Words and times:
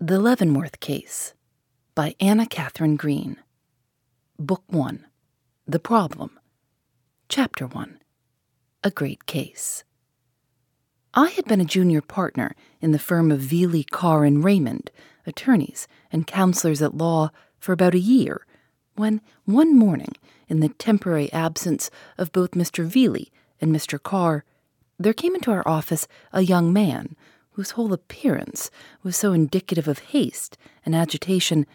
The 0.00 0.18
Leavenworth 0.18 0.80
Case 0.80 1.34
by 1.94 2.16
Anna 2.18 2.46
Katharine 2.46 2.96
Green. 2.96 3.36
Book 4.40 4.64
1 4.66 5.06
The 5.68 5.78
Problem. 5.78 6.36
Chapter 7.28 7.68
1 7.68 8.00
A 8.82 8.90
Great 8.90 9.24
Case. 9.26 9.84
I 11.14 11.28
had 11.28 11.44
been 11.44 11.60
a 11.60 11.64
junior 11.64 12.02
partner 12.02 12.56
in 12.80 12.90
the 12.90 12.98
firm 12.98 13.30
of 13.30 13.40
Veeley, 13.40 13.88
Carr, 13.88 14.24
and 14.24 14.42
Raymond, 14.42 14.90
attorneys 15.28 15.86
and 16.10 16.26
counselors 16.26 16.82
at 16.82 16.98
law, 16.98 17.30
for 17.60 17.72
about 17.72 17.94
a 17.94 18.00
year, 18.00 18.44
when 18.96 19.20
one 19.44 19.78
morning, 19.78 20.16
in 20.48 20.58
the 20.58 20.70
temporary 20.70 21.32
absence 21.32 21.88
of 22.18 22.32
both 22.32 22.50
Mr. 22.50 22.84
Veeley 22.84 23.30
and 23.60 23.72
Mr. 23.72 24.02
Carr, 24.02 24.44
there 24.98 25.14
came 25.14 25.36
into 25.36 25.52
our 25.52 25.66
office 25.68 26.08
a 26.32 26.42
young 26.42 26.72
man 26.72 27.14
whose 27.54 27.72
whole 27.72 27.92
appearance 27.92 28.70
was 29.02 29.16
so 29.16 29.32
indicative 29.32 29.86
of 29.88 30.00
haste 30.00 30.58
and 30.84 30.94
agitation 30.94 31.66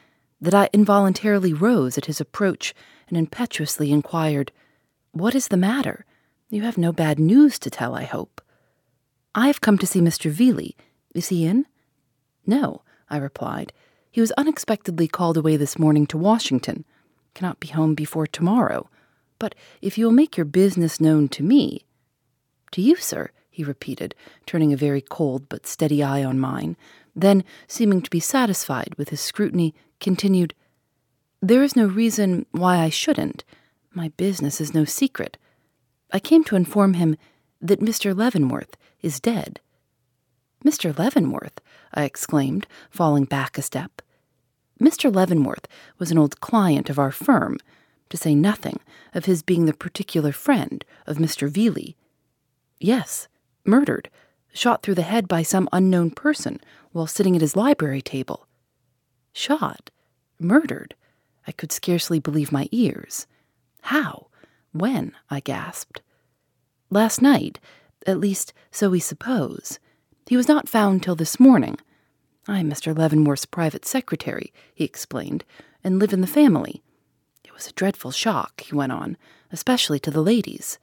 that 0.41 0.53
I 0.53 0.69
involuntarily 0.73 1.53
rose 1.53 1.97
at 1.97 2.05
his 2.05 2.21
approach 2.21 2.73
and 3.07 3.17
impetuously 3.17 3.91
inquired, 3.91 4.51
What 5.11 5.35
is 5.35 5.47
the 5.47 5.57
matter? 5.57 6.05
You 6.49 6.63
have 6.63 6.77
no 6.77 6.91
bad 6.91 7.17
news 7.17 7.57
to 7.59 7.69
tell, 7.69 7.95
I 7.95 8.03
hope. 8.03 8.41
I 9.33 9.47
have 9.47 9.61
come 9.61 9.77
to 9.77 9.87
see 9.87 10.01
Mr. 10.01 10.31
Veeley. 10.31 10.75
Is 11.15 11.29
he 11.29 11.45
in? 11.45 11.65
No, 12.45 12.81
I 13.09 13.17
replied. 13.17 13.71
He 14.11 14.19
was 14.19 14.31
unexpectedly 14.33 15.07
called 15.07 15.37
away 15.37 15.55
this 15.55 15.79
morning 15.79 16.07
to 16.07 16.17
Washington. 16.17 16.83
Cannot 17.35 17.59
be 17.59 17.67
home 17.69 17.95
before 17.95 18.27
tomorrow. 18.27 18.89
But 19.37 19.55
if 19.81 19.97
you 19.97 20.05
will 20.05 20.11
make 20.11 20.35
your 20.35 20.45
business 20.45 20.99
known 20.99 21.29
to 21.29 21.43
me. 21.43 21.85
To 22.71 22.81
you, 22.81 22.97
sir, 22.97 23.31
he 23.59 23.63
repeated, 23.65 24.15
turning 24.45 24.71
a 24.71 24.77
very 24.77 25.01
cold 25.01 25.49
but 25.49 25.67
steady 25.67 26.01
eye 26.01 26.23
on 26.23 26.39
mine. 26.39 26.77
Then, 27.13 27.43
seeming 27.67 28.01
to 28.01 28.09
be 28.09 28.21
satisfied 28.21 28.95
with 28.97 29.09
his 29.09 29.19
scrutiny, 29.19 29.75
continued, 29.99 30.53
There 31.41 31.61
is 31.61 31.75
no 31.75 31.85
reason 31.85 32.45
why 32.51 32.77
I 32.77 32.87
shouldn't. 32.87 33.43
My 33.91 34.13
business 34.15 34.61
is 34.61 34.73
no 34.73 34.85
secret. 34.85 35.37
I 36.13 36.19
came 36.19 36.45
to 36.45 36.55
inform 36.55 36.93
him 36.93 37.17
that 37.59 37.81
Mr. 37.81 38.15
Leavenworth 38.15 38.77
is 39.01 39.19
dead. 39.19 39.59
Mr. 40.63 40.97
Leavenworth, 40.97 41.59
I 41.93 42.05
exclaimed, 42.05 42.65
falling 42.89 43.25
back 43.25 43.57
a 43.57 43.61
step. 43.61 44.01
Mr. 44.81 45.13
Leavenworth 45.13 45.67
was 45.97 46.11
an 46.11 46.17
old 46.17 46.39
client 46.39 46.89
of 46.89 46.97
our 46.97 47.11
firm, 47.11 47.57
to 48.07 48.15
say 48.15 48.33
nothing 48.33 48.79
of 49.13 49.25
his 49.25 49.43
being 49.43 49.65
the 49.65 49.73
particular 49.73 50.31
friend 50.31 50.85
of 51.05 51.17
Mr. 51.17 51.49
Veeley. 51.49 51.95
Yes, 52.79 53.27
murdered, 53.65 54.09
shot 54.53 54.81
through 54.81 54.95
the 54.95 55.01
head 55.01 55.27
by 55.27 55.43
some 55.43 55.69
unknown 55.71 56.11
person 56.11 56.59
while 56.91 57.07
sitting 57.07 57.35
at 57.35 57.41
his 57.41 57.55
library 57.55 58.01
table. 58.01 58.47
Shot? 59.33 59.89
Murdered? 60.39 60.95
I 61.47 61.51
could 61.51 61.71
scarcely 61.71 62.19
believe 62.19 62.51
my 62.51 62.67
ears. 62.71 63.27
How? 63.81 64.27
When? 64.71 65.13
I 65.29 65.39
gasped. 65.39 66.01
Last 66.89 67.21
night, 67.21 67.59
at 68.05 68.19
least 68.19 68.53
so 68.71 68.89
we 68.89 68.99
suppose. 68.99 69.79
He 70.27 70.37
was 70.37 70.47
not 70.47 70.69
found 70.69 71.01
till 71.01 71.15
this 71.15 71.39
morning. 71.39 71.77
I 72.47 72.59
am 72.59 72.69
Mr. 72.69 72.97
Leavenworth's 72.97 73.45
private 73.45 73.85
secretary, 73.85 74.53
he 74.73 74.83
explained, 74.83 75.43
and 75.83 75.99
live 75.99 76.13
in 76.13 76.21
the 76.21 76.27
family. 76.27 76.83
It 77.43 77.53
was 77.53 77.67
a 77.67 77.73
dreadful 77.73 78.11
shock, 78.11 78.61
he 78.61 78.75
went 78.75 78.91
on, 78.91 79.17
especially 79.51 79.99
to 79.99 80.11
the 80.11 80.21
ladies. 80.21 80.79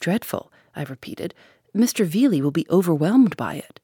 Dreadful, 0.00 0.52
I 0.74 0.84
repeated, 0.84 1.34
Mr. 1.76 2.06
Veeley 2.06 2.40
will 2.40 2.50
be 2.50 2.66
overwhelmed 2.70 3.36
by 3.36 3.54
it. 3.54 3.80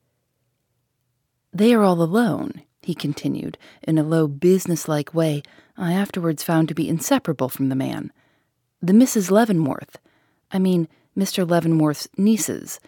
They 1.53 1.72
are 1.75 1.83
all 1.83 2.03
alone, 2.03 2.62
he 2.83 2.95
continued, 2.95 3.59
in 3.83 3.99
a 3.99 4.03
low, 4.03 4.27
business-like 4.27 5.15
way 5.15 5.43
I 5.77 5.93
afterwards 5.93 6.43
found 6.43 6.69
to 6.69 6.75
be 6.75 6.89
inseparable 6.89 7.49
from 7.49 7.69
the 7.69 7.77
man. 7.77 8.12
The 8.83 8.93
Misses 8.93 9.31
Leavenworth, 9.31 9.99
I 10.50 10.59
mean 10.59 10.89
Mr. 11.17 11.49
Leavenworth's 11.49 12.09
nieces, 12.17 12.81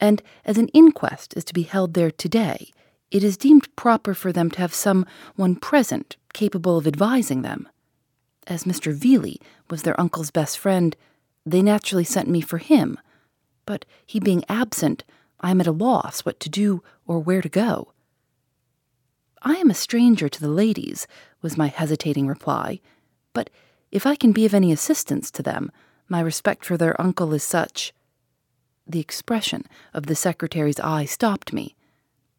and 0.00 0.22
as 0.44 0.58
an 0.58 0.68
inquest 0.68 1.36
is 1.36 1.44
to 1.44 1.54
be 1.54 1.62
held 1.62 1.94
there 1.94 2.10
today, 2.10 2.72
it 3.10 3.22
is 3.22 3.36
deemed 3.36 3.74
proper 3.76 4.14
for 4.14 4.32
them 4.32 4.50
to 4.50 4.58
have 4.58 4.74
some 4.74 5.06
one 5.36 5.56
present 5.56 6.16
capable 6.32 6.76
of 6.76 6.86
advising 6.86 7.42
them. 7.42 7.68
As 8.46 8.64
Mr. 8.64 8.94
Veeley 8.94 9.38
was 9.70 9.82
their 9.82 9.98
uncle's 10.00 10.30
best 10.30 10.58
friend, 10.58 10.96
they 11.46 11.62
naturally 11.62 12.04
sent 12.04 12.28
me 12.28 12.40
for 12.40 12.58
him 12.58 12.98
but 13.66 13.84
he 14.04 14.20
being 14.20 14.44
absent, 14.48 15.04
I 15.40 15.50
am 15.50 15.60
at 15.60 15.66
a 15.66 15.72
loss 15.72 16.20
what 16.20 16.40
to 16.40 16.48
do 16.48 16.82
or 17.06 17.18
where 17.18 17.42
to 17.42 17.48
go. 17.48 17.92
I 19.42 19.54
am 19.56 19.70
a 19.70 19.74
stranger 19.74 20.28
to 20.28 20.40
the 20.40 20.48
ladies, 20.48 21.06
was 21.42 21.58
my 21.58 21.66
hesitating 21.66 22.26
reply, 22.26 22.80
but 23.34 23.50
if 23.90 24.06
I 24.06 24.16
can 24.16 24.32
be 24.32 24.46
of 24.46 24.54
any 24.54 24.72
assistance 24.72 25.30
to 25.32 25.42
them, 25.42 25.70
my 26.08 26.20
respect 26.20 26.64
for 26.64 26.76
their 26.76 26.98
uncle 27.00 27.32
is 27.34 27.42
such. 27.42 27.92
The 28.86 29.00
expression 29.00 29.64
of 29.92 30.06
the 30.06 30.14
secretary's 30.14 30.80
eye 30.80 31.04
stopped 31.04 31.52
me. 31.52 31.74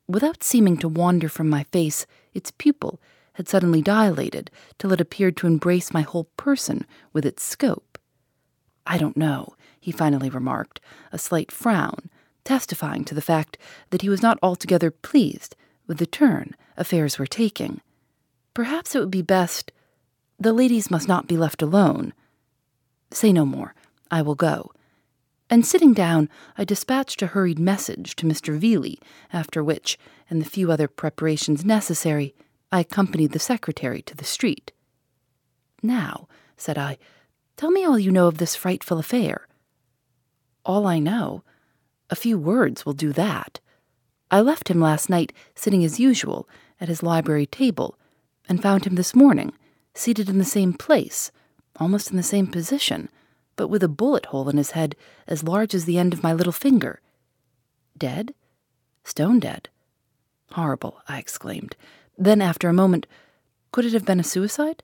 Without 0.07 0.43
seeming 0.43 0.77
to 0.77 0.87
wander 0.87 1.29
from 1.29 1.49
my 1.49 1.63
face, 1.63 2.05
its 2.33 2.51
pupil 2.51 2.99
had 3.33 3.47
suddenly 3.47 3.81
dilated 3.81 4.51
till 4.77 4.93
it 4.93 5.01
appeared 5.01 5.35
to 5.37 5.47
embrace 5.47 5.93
my 5.93 6.01
whole 6.01 6.25
person 6.37 6.85
with 7.13 7.25
its 7.25 7.43
scope. 7.43 7.97
I 8.85 8.97
don't 8.97 9.17
know 9.17 9.54
he 9.85 9.91
finally 9.91 10.31
remarked, 10.31 10.81
a 11.11 11.17
slight 11.19 11.51
frown, 11.51 12.09
testifying 12.43 13.05
to 13.05 13.13
the 13.13 13.21
fact 13.21 13.55
that 13.91 14.01
he 14.01 14.09
was 14.09 14.19
not 14.19 14.39
altogether 14.41 14.89
pleased 14.89 15.55
with 15.85 15.99
the 15.99 16.07
turn 16.07 16.55
affairs 16.75 17.19
were 17.19 17.27
taking. 17.27 17.81
Perhaps 18.55 18.95
it 18.95 18.99
would 18.99 19.11
be 19.11 19.21
best. 19.21 19.71
The 20.39 20.53
ladies 20.53 20.89
must 20.89 21.07
not 21.07 21.27
be 21.27 21.37
left 21.37 21.61
alone. 21.61 22.13
Say 23.11 23.31
no 23.31 23.45
more. 23.45 23.75
I 24.09 24.23
will 24.23 24.33
go. 24.33 24.71
And 25.51 25.63
sitting 25.63 25.93
down, 25.93 26.29
I 26.57 26.63
dispatched 26.63 27.21
a 27.21 27.27
hurried 27.27 27.59
message 27.59 28.15
to 28.15 28.25
Mr. 28.25 28.59
Veeley, 28.59 28.97
after 29.31 29.63
which, 29.63 29.99
and 30.31 30.41
the 30.41 30.49
few 30.49 30.71
other 30.71 30.87
preparations 30.87 31.63
necessary, 31.63 32.33
I 32.71 32.79
accompanied 32.79 33.33
the 33.33 33.39
secretary 33.39 34.01
to 34.01 34.15
the 34.15 34.25
street. 34.25 34.71
Now, 35.83 36.27
said 36.57 36.79
I, 36.79 36.97
tell 37.55 37.69
me 37.69 37.85
all 37.85 37.99
you 37.99 38.09
know 38.09 38.25
of 38.25 38.39
this 38.39 38.55
frightful 38.55 38.97
affair 38.97 39.47
all 40.65 40.87
I 40.87 40.99
know. 40.99 41.43
A 42.09 42.15
few 42.15 42.37
words 42.37 42.85
will 42.85 42.93
do 42.93 43.13
that. 43.13 43.59
I 44.31 44.41
left 44.41 44.69
him 44.69 44.81
last 44.81 45.09
night 45.09 45.31
sitting 45.53 45.83
as 45.83 45.99
usual 45.99 46.47
at 46.81 46.89
his 46.89 47.03
library 47.03 47.45
table, 47.45 47.97
and 48.49 48.61
found 48.61 48.85
him 48.85 48.95
this 48.95 49.15
morning 49.15 49.53
seated 49.93 50.29
in 50.29 50.37
the 50.37 50.45
same 50.45 50.73
place, 50.73 51.31
almost 51.77 52.11
in 52.11 52.17
the 52.17 52.23
same 52.23 52.47
position, 52.47 53.09
but 53.55 53.69
with 53.69 53.81
a 53.81 53.87
bullet 53.87 54.27
hole 54.27 54.49
in 54.49 54.57
his 54.57 54.71
head 54.71 54.95
as 55.27 55.43
large 55.43 55.73
as 55.73 55.85
the 55.85 55.97
end 55.97 56.13
of 56.13 56.21
my 56.21 56.33
little 56.33 56.51
finger. 56.53 57.01
Dead? 57.97 58.33
Stone 59.03 59.39
dead. 59.39 59.69
Horrible, 60.51 61.01
I 61.07 61.17
exclaimed. 61.17 61.75
Then, 62.17 62.41
after 62.41 62.67
a 62.69 62.73
moment, 62.73 63.07
could 63.71 63.85
it 63.85 63.93
have 63.93 64.05
been 64.05 64.19
a 64.19 64.23
suicide? 64.23 64.83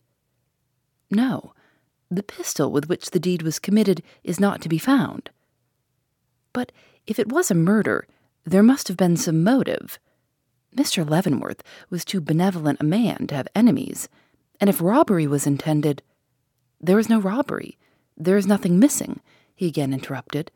No. 1.09 1.53
The 2.09 2.23
pistol 2.23 2.71
with 2.71 2.89
which 2.89 3.11
the 3.11 3.19
deed 3.19 3.41
was 3.41 3.59
committed 3.59 4.01
is 4.23 4.39
not 4.39 4.61
to 4.61 4.69
be 4.69 4.77
found. 4.77 5.29
But 6.53 6.71
if 7.07 7.19
it 7.19 7.31
was 7.31 7.49
a 7.49 7.55
murder, 7.55 8.07
there 8.45 8.63
must 8.63 8.87
have 8.87 8.97
been 8.97 9.17
some 9.17 9.43
motive. 9.43 9.99
Mr. 10.75 11.07
Leavenworth 11.07 11.63
was 11.89 12.05
too 12.05 12.21
benevolent 12.21 12.79
a 12.81 12.85
man 12.85 13.27
to 13.27 13.35
have 13.35 13.47
enemies, 13.55 14.09
and 14.59 14.69
if 14.69 14.81
robbery 14.81 15.27
was 15.27 15.47
intended, 15.47 16.01
there 16.79 16.99
is 16.99 17.09
no 17.09 17.19
robbery. 17.19 17.77
There 18.17 18.37
is 18.37 18.47
nothing 18.47 18.79
missing, 18.79 19.19
he 19.55 19.67
again 19.67 19.93
interrupted. 19.93 20.51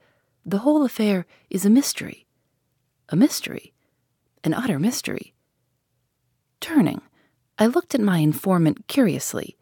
The 0.46 0.60
whole 0.60 0.84
affair 0.84 1.26
is 1.50 1.66
a 1.66 1.70
mystery. 1.70 2.26
A 3.10 3.16
mystery? 3.16 3.74
an 4.46 4.54
utter 4.54 4.80
mystery. 4.80 5.34
Turning, 6.62 7.02
I 7.58 7.66
looked 7.66 7.96
at 7.96 8.02
my 8.02 8.20
informant 8.20 8.88
curiously. 8.88 9.58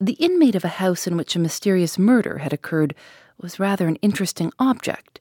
The 0.00 0.14
inmate 0.14 0.56
of 0.56 0.64
a 0.64 0.68
house 0.82 1.06
in 1.06 1.16
which 1.16 1.36
a 1.36 1.40
mysterious 1.40 1.96
murder 1.96 2.38
had 2.38 2.52
occurred 2.52 2.94
was 3.40 3.60
rather 3.60 3.86
an 3.86 3.96
interesting 3.96 4.52
object, 4.58 5.20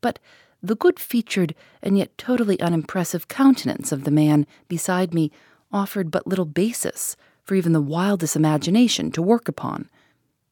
but 0.00 0.18
the 0.62 0.74
good 0.74 0.98
featured 0.98 1.54
and 1.82 1.96
yet 1.96 2.16
totally 2.18 2.60
unimpressive 2.60 3.28
countenance 3.28 3.92
of 3.92 4.04
the 4.04 4.10
man 4.10 4.46
beside 4.68 5.14
me 5.14 5.30
offered 5.72 6.10
but 6.10 6.26
little 6.26 6.44
basis 6.44 7.16
for 7.42 7.54
even 7.54 7.72
the 7.72 7.80
wildest 7.80 8.34
imagination 8.34 9.10
to 9.12 9.22
work 9.22 9.48
upon. 9.48 9.88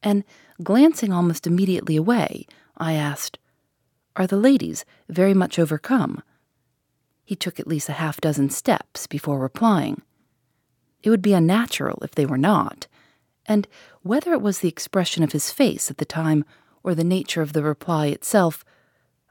And 0.01 0.23
glancing 0.63 1.11
almost 1.11 1.47
immediately 1.47 1.95
away, 1.95 2.47
I 2.77 2.93
asked, 2.93 3.37
Are 4.15 4.27
the 4.27 4.37
ladies 4.37 4.85
very 5.09 5.33
much 5.33 5.59
overcome? 5.59 6.21
He 7.25 7.35
took 7.35 7.59
at 7.59 7.67
least 7.67 7.89
a 7.89 7.93
half 7.93 8.21
dozen 8.21 8.49
steps 8.49 9.07
before 9.07 9.39
replying. 9.39 10.01
It 11.03 11.09
would 11.09 11.21
be 11.21 11.33
unnatural 11.33 11.99
if 12.03 12.11
they 12.11 12.25
were 12.25 12.37
not, 12.37 12.87
and 13.45 13.67
whether 14.03 14.31
it 14.31 14.41
was 14.41 14.59
the 14.59 14.69
expression 14.69 15.23
of 15.23 15.31
his 15.31 15.51
face 15.51 15.91
at 15.91 15.97
the 15.97 16.05
time 16.05 16.45
or 16.83 16.95
the 16.95 17.03
nature 17.03 17.41
of 17.41 17.53
the 17.53 17.63
reply 17.63 18.07
itself, 18.07 18.63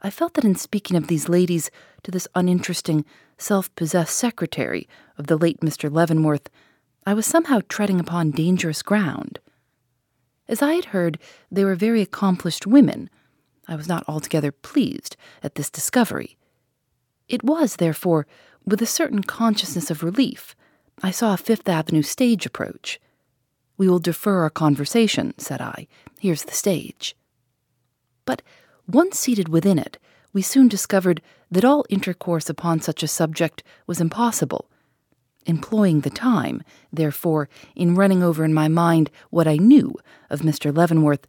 I 0.01 0.09
felt 0.09 0.33
that 0.35 0.45
in 0.45 0.55
speaking 0.55 0.97
of 0.97 1.07
these 1.07 1.29
ladies 1.29 1.71
to 2.03 2.11
this 2.11 2.27
uninteresting, 2.35 3.05
self 3.37 3.73
possessed 3.75 4.15
secretary 4.15 4.87
of 5.17 5.27
the 5.27 5.37
late 5.37 5.61
Mr. 5.61 5.91
Leavenworth, 5.91 6.49
I 7.05 7.13
was 7.13 7.25
somehow 7.25 7.61
treading 7.67 7.99
upon 7.99 8.31
dangerous 8.31 8.81
ground. 8.81 9.39
As 10.47 10.61
I 10.61 10.73
had 10.73 10.85
heard 10.85 11.19
they 11.51 11.63
were 11.63 11.75
very 11.75 12.01
accomplished 12.01 12.67
women, 12.67 13.09
I 13.67 13.75
was 13.75 13.87
not 13.87 14.03
altogether 14.07 14.51
pleased 14.51 15.17
at 15.41 15.55
this 15.55 15.69
discovery. 15.69 16.37
It 17.27 17.43
was, 17.43 17.77
therefore, 17.77 18.27
with 18.65 18.81
a 18.81 18.87
certain 18.87 19.23
consciousness 19.23 19.89
of 19.89 20.03
relief 20.03 20.55
I 21.03 21.11
saw 21.11 21.33
a 21.33 21.37
Fifth 21.37 21.67
Avenue 21.67 22.03
stage 22.03 22.45
approach. 22.45 22.99
We 23.77 23.89
will 23.89 23.99
defer 23.99 24.43
our 24.43 24.49
conversation, 24.49 25.33
said 25.37 25.61
I. 25.61 25.87
Here's 26.19 26.43
the 26.43 26.53
stage. 26.53 27.15
But 28.25 28.41
once 28.87 29.19
seated 29.19 29.49
within 29.49 29.79
it, 29.79 29.97
we 30.33 30.41
soon 30.41 30.67
discovered 30.67 31.21
that 31.49 31.65
all 31.65 31.85
intercourse 31.89 32.49
upon 32.49 32.81
such 32.81 33.03
a 33.03 33.07
subject 33.07 33.63
was 33.87 34.01
impossible. 34.01 34.69
Employing 35.45 36.01
the 36.01 36.09
time, 36.09 36.63
therefore, 36.91 37.47
in 37.75 37.95
running 37.95 38.21
over 38.21 38.43
in 38.43 38.53
my 38.53 38.67
mind 38.67 39.09
what 39.29 39.47
I 39.47 39.57
knew 39.57 39.95
of 40.29 40.41
Mr. 40.41 40.75
Leavenworth, 40.75 41.27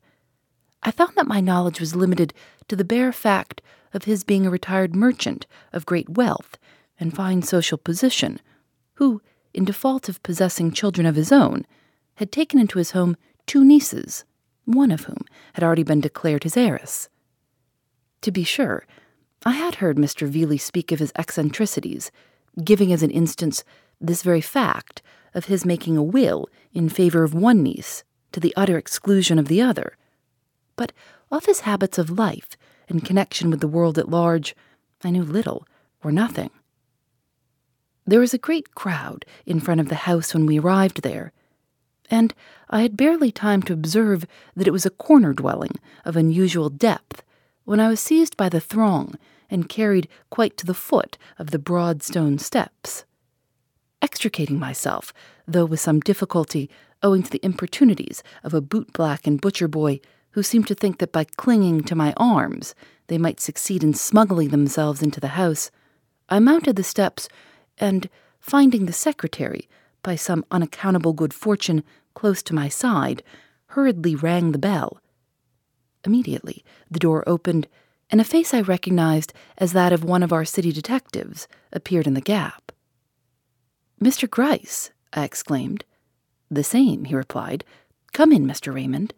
I 0.83 0.91
found 0.91 1.13
that 1.17 1.27
my 1.27 1.41
knowledge 1.41 1.81
was 1.81 1.97
limited 1.97 2.33
to 2.69 2.77
the 2.77 2.85
bare 2.85 3.13
fact 3.13 3.63
of 3.93 4.05
his 4.05 4.25
being 4.25 4.47
a 4.47 4.51
retired 4.51 4.95
merchant 4.95 5.47
of 5.73 5.87
great 5.87 6.09
wealth 6.09 6.59
and 6.99 7.15
fine 7.15 7.43
social 7.43 7.79
position, 7.79 8.41
who, 8.95 9.21
in 9.53 9.65
default 9.65 10.09
of 10.09 10.23
possessing 10.23 10.73
children 10.73 11.07
of 11.07 11.17
his 11.17 11.31
own, 11.33 11.67
had 12.17 12.33
taken 12.33 12.59
into 12.59 12.79
his 12.79 12.93
home 12.93 13.17
two 13.47 13.65
nieces, 13.65 14.25
one 14.65 14.91
of 14.91 15.05
whom 15.05 15.25
had 15.55 15.63
already 15.63 15.83
been 15.83 16.01
declared 16.01 16.43
his 16.43 16.57
heiress. 16.57 17.09
To 18.27 18.33
be 18.33 18.43
sure, 18.43 18.85
I 19.45 19.53
had 19.53 19.77
heard 19.77 19.99
Mr. 19.99 20.29
Veeley 20.29 20.59
speak 20.59 20.91
of 20.91 20.99
his 20.99 21.13
eccentricities, 21.15 22.11
giving 22.65 22.93
as 22.93 23.05
an 23.05 23.11
instance 23.13 23.63
this 24.01 24.25
very 24.25 24.41
fact 24.41 25.01
of 25.33 25.45
his 25.45 25.65
making 25.65 25.97
a 25.97 26.03
will 26.03 26.49
in 26.73 26.89
favor 26.89 27.23
of 27.23 27.35
one 27.35 27.63
niece 27.63 28.03
to 28.33 28.41
the 28.41 28.53
utter 28.57 28.77
exclusion 28.77 29.39
of 29.39 29.47
the 29.47 29.63
other. 29.63 29.97
But 30.75 30.93
of 31.31 31.45
his 31.45 31.61
habits 31.61 31.99
of 31.99 32.19
life 32.19 32.57
and 32.89 33.05
connection 33.05 33.49
with 33.49 33.61
the 33.61 33.69
world 33.69 33.97
at 33.97 34.11
large, 34.11 34.57
I 35.05 35.11
knew 35.11 35.23
little 35.23 35.65
or 36.03 36.11
nothing. 36.11 36.51
There 38.07 38.19
was 38.19 38.35
a 38.35 38.39
great 38.39 38.75
crowd 38.75 39.25
in 39.47 39.61
front 39.61 39.81
of 39.81 39.89
the 39.89 40.03
house 40.11 40.35
when 40.35 40.47
we 40.47 40.59
arrived 40.59 41.03
there, 41.03 41.31
and 42.11 42.35
I 42.71 42.83
had 42.83 42.97
barely 42.97 43.31
time 43.31 43.63
to 43.63 43.73
observe 43.73 44.27
that 44.57 44.67
it 44.67 44.73
was 44.73 44.85
a 44.85 44.91
corner 44.91 45.33
dwelling 45.33 45.77
of 46.05 46.17
unusual 46.17 46.71
depth 46.71 47.23
when 47.67 47.81
I 47.81 47.89
was 47.89 48.01
seized 48.01 48.37
by 48.37 48.49
the 48.49 48.61
throng 48.61 49.17
and 49.51 49.69
carried 49.69 50.09
quite 50.31 50.57
to 50.57 50.67
the 50.67 50.73
foot 50.73 51.19
of 51.39 51.51
the 51.51 51.59
broad 51.59 52.03
stone 52.03 52.39
steps. 52.39 53.05
Extricating 54.01 54.59
myself, 54.59 55.13
though 55.47 55.65
with 55.67 55.81
some 55.81 56.01
difficulty, 56.01 56.71
owing 57.03 57.23
to 57.25 57.31
the 57.31 57.45
importunities 57.45 58.23
of 58.43 58.55
a 58.55 58.63
bootblack 58.63 59.27
and 59.27 59.41
butcher 59.41 59.69
boy 59.69 60.01
who 60.31 60.43
seemed 60.43 60.69
to 60.69 60.75
think 60.75 60.99
that 60.99 61.13
by 61.13 61.25
clinging 61.25 61.83
to 61.83 61.95
my 61.95 62.15
arms 62.17 62.75
they 63.09 63.19
might 63.19 63.41
succeed 63.41 63.83
in 63.83 63.95
smuggling 63.95 64.49
themselves 64.51 65.03
into 65.03 65.21
the 65.21 65.29
house, 65.29 65.71
I 66.29 66.39
mounted 66.39 66.77
the 66.77 66.85
steps 66.85 67.29
and, 67.79 68.09
finding 68.39 68.87
the 68.87 68.93
secretary, 68.93 69.69
by 70.03 70.15
some 70.15 70.45
unaccountable 70.53 71.15
good 71.15 71.35
fortune, 71.35 71.83
close 72.15 72.43
to 72.45 72.55
my 72.55 72.69
side, 72.69 73.25
hurriedly 73.69 74.15
rang 74.15 74.53
the 74.53 74.59
bell. 74.59 75.01
Immediately, 76.07 76.65
the 76.89 77.01
door 77.01 77.25
opened, 77.27 77.67
and 78.11 78.21
a 78.21 78.25
face 78.25 78.55
I 78.55 78.61
recognized 78.61 79.33
as 79.59 79.73
that 79.73 79.93
of 79.93 80.05
one 80.05 80.23
of 80.23 80.33
our 80.33 80.45
city 80.45 80.71
detectives 80.71 81.49
appeared 81.73 82.07
in 82.07 82.15
the 82.15 82.21
gap. 82.21 82.71
Mr. 84.01 84.31
Gryce, 84.31 84.93
I 85.13 85.25
exclaimed. 85.25 85.85
The 86.49 86.63
same, 86.63 87.07
he 87.07 87.17
replied. 87.17 87.65
Come 88.13 88.31
in, 88.31 88.47
Mr. 88.47 88.73
Raymond. 88.73 89.15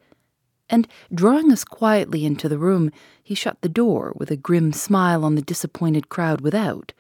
And 0.71 0.89
drawing 1.13 1.53
us 1.53 1.63
quietly 1.63 2.25
into 2.25 2.49
the 2.49 2.59
room, 2.59 2.91
he 3.23 3.35
shut 3.35 3.61
the 3.61 3.69
door 3.69 4.15
with 4.17 4.31
a 4.31 4.37
grim 4.37 4.73
smile 4.73 5.27
on 5.27 5.35
the 5.35 5.43
disappointed 5.43 6.09
crowd 6.09 6.41
without. 6.41 6.95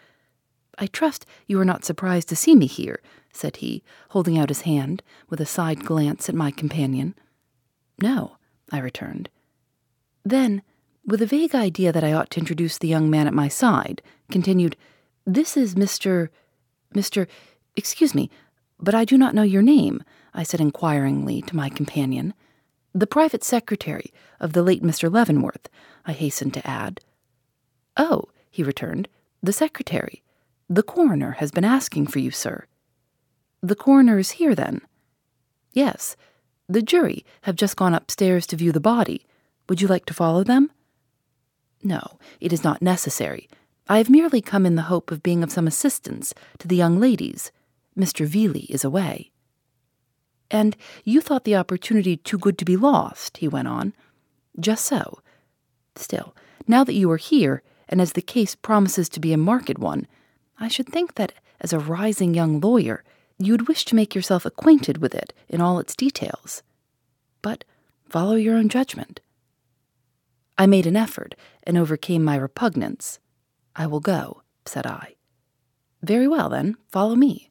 I 0.78 0.86
trust 0.86 1.24
you 1.46 1.58
are 1.60 1.64
not 1.64 1.84
surprised 1.84 2.28
to 2.28 2.36
see 2.36 2.54
me 2.54 2.66
here, 2.66 3.00
said 3.32 3.56
he, 3.56 3.82
holding 4.10 4.36
out 4.36 4.50
his 4.50 4.62
hand, 4.62 5.02
with 5.30 5.40
a 5.40 5.46
side 5.46 5.84
glance 5.84 6.28
at 6.28 6.34
my 6.34 6.50
companion. 6.50 7.14
No, 8.02 8.36
I 8.70 8.80
returned. 8.80 9.30
Then, 10.28 10.60
with 11.06 11.22
a 11.22 11.26
vague 11.26 11.54
idea 11.54 11.90
that 11.90 12.04
I 12.04 12.12
ought 12.12 12.28
to 12.32 12.40
introduce 12.40 12.76
the 12.76 12.86
young 12.86 13.08
man 13.08 13.26
at 13.26 13.32
my 13.32 13.48
side, 13.48 14.02
continued, 14.30 14.76
This 15.24 15.56
is 15.56 15.74
Mr. 15.74 16.28
Mr. 16.94 17.26
Excuse 17.76 18.14
me, 18.14 18.28
but 18.78 18.94
I 18.94 19.06
do 19.06 19.16
not 19.16 19.34
know 19.34 19.42
your 19.42 19.62
name, 19.62 20.04
I 20.34 20.42
said 20.42 20.60
inquiringly 20.60 21.40
to 21.42 21.56
my 21.56 21.70
companion. 21.70 22.34
The 22.92 23.06
private 23.06 23.42
secretary 23.42 24.12
of 24.38 24.52
the 24.52 24.62
late 24.62 24.82
Mr. 24.82 25.10
Leavenworth, 25.10 25.70
I 26.04 26.12
hastened 26.12 26.52
to 26.54 26.66
add. 26.66 27.00
Oh, 27.96 28.24
he 28.50 28.62
returned, 28.62 29.08
the 29.42 29.54
secretary. 29.54 30.22
The 30.68 30.82
coroner 30.82 31.36
has 31.38 31.50
been 31.50 31.64
asking 31.64 32.08
for 32.08 32.18
you, 32.18 32.30
sir. 32.30 32.66
The 33.62 33.76
coroner 33.76 34.18
is 34.18 34.32
here, 34.32 34.54
then? 34.54 34.82
Yes. 35.72 36.16
The 36.68 36.82
jury 36.82 37.24
have 37.42 37.56
just 37.56 37.76
gone 37.76 37.94
upstairs 37.94 38.46
to 38.48 38.56
view 38.56 38.72
the 38.72 38.78
body. 38.80 39.24
Would 39.68 39.80
you 39.80 39.88
like 39.88 40.06
to 40.06 40.14
follow 40.14 40.44
them? 40.44 40.70
No, 41.82 42.18
it 42.40 42.52
is 42.52 42.64
not 42.64 42.82
necessary. 42.82 43.48
I 43.88 43.98
have 43.98 44.10
merely 44.10 44.40
come 44.40 44.66
in 44.66 44.74
the 44.74 44.82
hope 44.82 45.10
of 45.10 45.22
being 45.22 45.42
of 45.42 45.52
some 45.52 45.66
assistance 45.66 46.34
to 46.58 46.68
the 46.68 46.76
young 46.76 46.98
ladies. 46.98 47.52
Mr. 47.96 48.26
Veeley 48.26 48.66
is 48.68 48.84
away. 48.84 49.30
And 50.50 50.76
you 51.04 51.20
thought 51.20 51.44
the 51.44 51.56
opportunity 51.56 52.16
too 52.16 52.38
good 52.38 52.58
to 52.58 52.64
be 52.64 52.76
lost, 52.76 53.38
he 53.38 53.48
went 53.48 53.68
on. 53.68 53.94
Just 54.58 54.84
so. 54.84 55.20
Still, 55.94 56.34
now 56.66 56.84
that 56.84 56.94
you 56.94 57.10
are 57.10 57.16
here, 57.18 57.62
and 57.88 58.00
as 58.00 58.12
the 58.12 58.22
case 58.22 58.54
promises 58.54 59.08
to 59.10 59.20
be 59.20 59.32
a 59.32 59.38
marked 59.38 59.78
one, 59.78 60.06
I 60.58 60.68
should 60.68 60.88
think 60.88 61.14
that, 61.14 61.32
as 61.60 61.72
a 61.72 61.78
rising 61.78 62.34
young 62.34 62.60
lawyer, 62.60 63.04
you 63.38 63.52
would 63.52 63.68
wish 63.68 63.84
to 63.86 63.96
make 63.96 64.14
yourself 64.14 64.44
acquainted 64.44 64.98
with 64.98 65.14
it 65.14 65.32
in 65.48 65.60
all 65.60 65.78
its 65.78 65.94
details. 65.94 66.62
But 67.42 67.64
follow 68.08 68.34
your 68.34 68.56
own 68.56 68.68
judgment. 68.68 69.20
I 70.58 70.66
made 70.66 70.86
an 70.86 70.96
effort 70.96 71.36
and 71.62 71.78
overcame 71.78 72.24
my 72.24 72.36
repugnance. 72.36 73.20
I 73.76 73.86
will 73.86 74.00
go, 74.00 74.42
said 74.66 74.86
I. 74.86 75.14
Very 76.02 76.26
well, 76.26 76.48
then, 76.48 76.76
follow 76.88 77.14
me. 77.14 77.50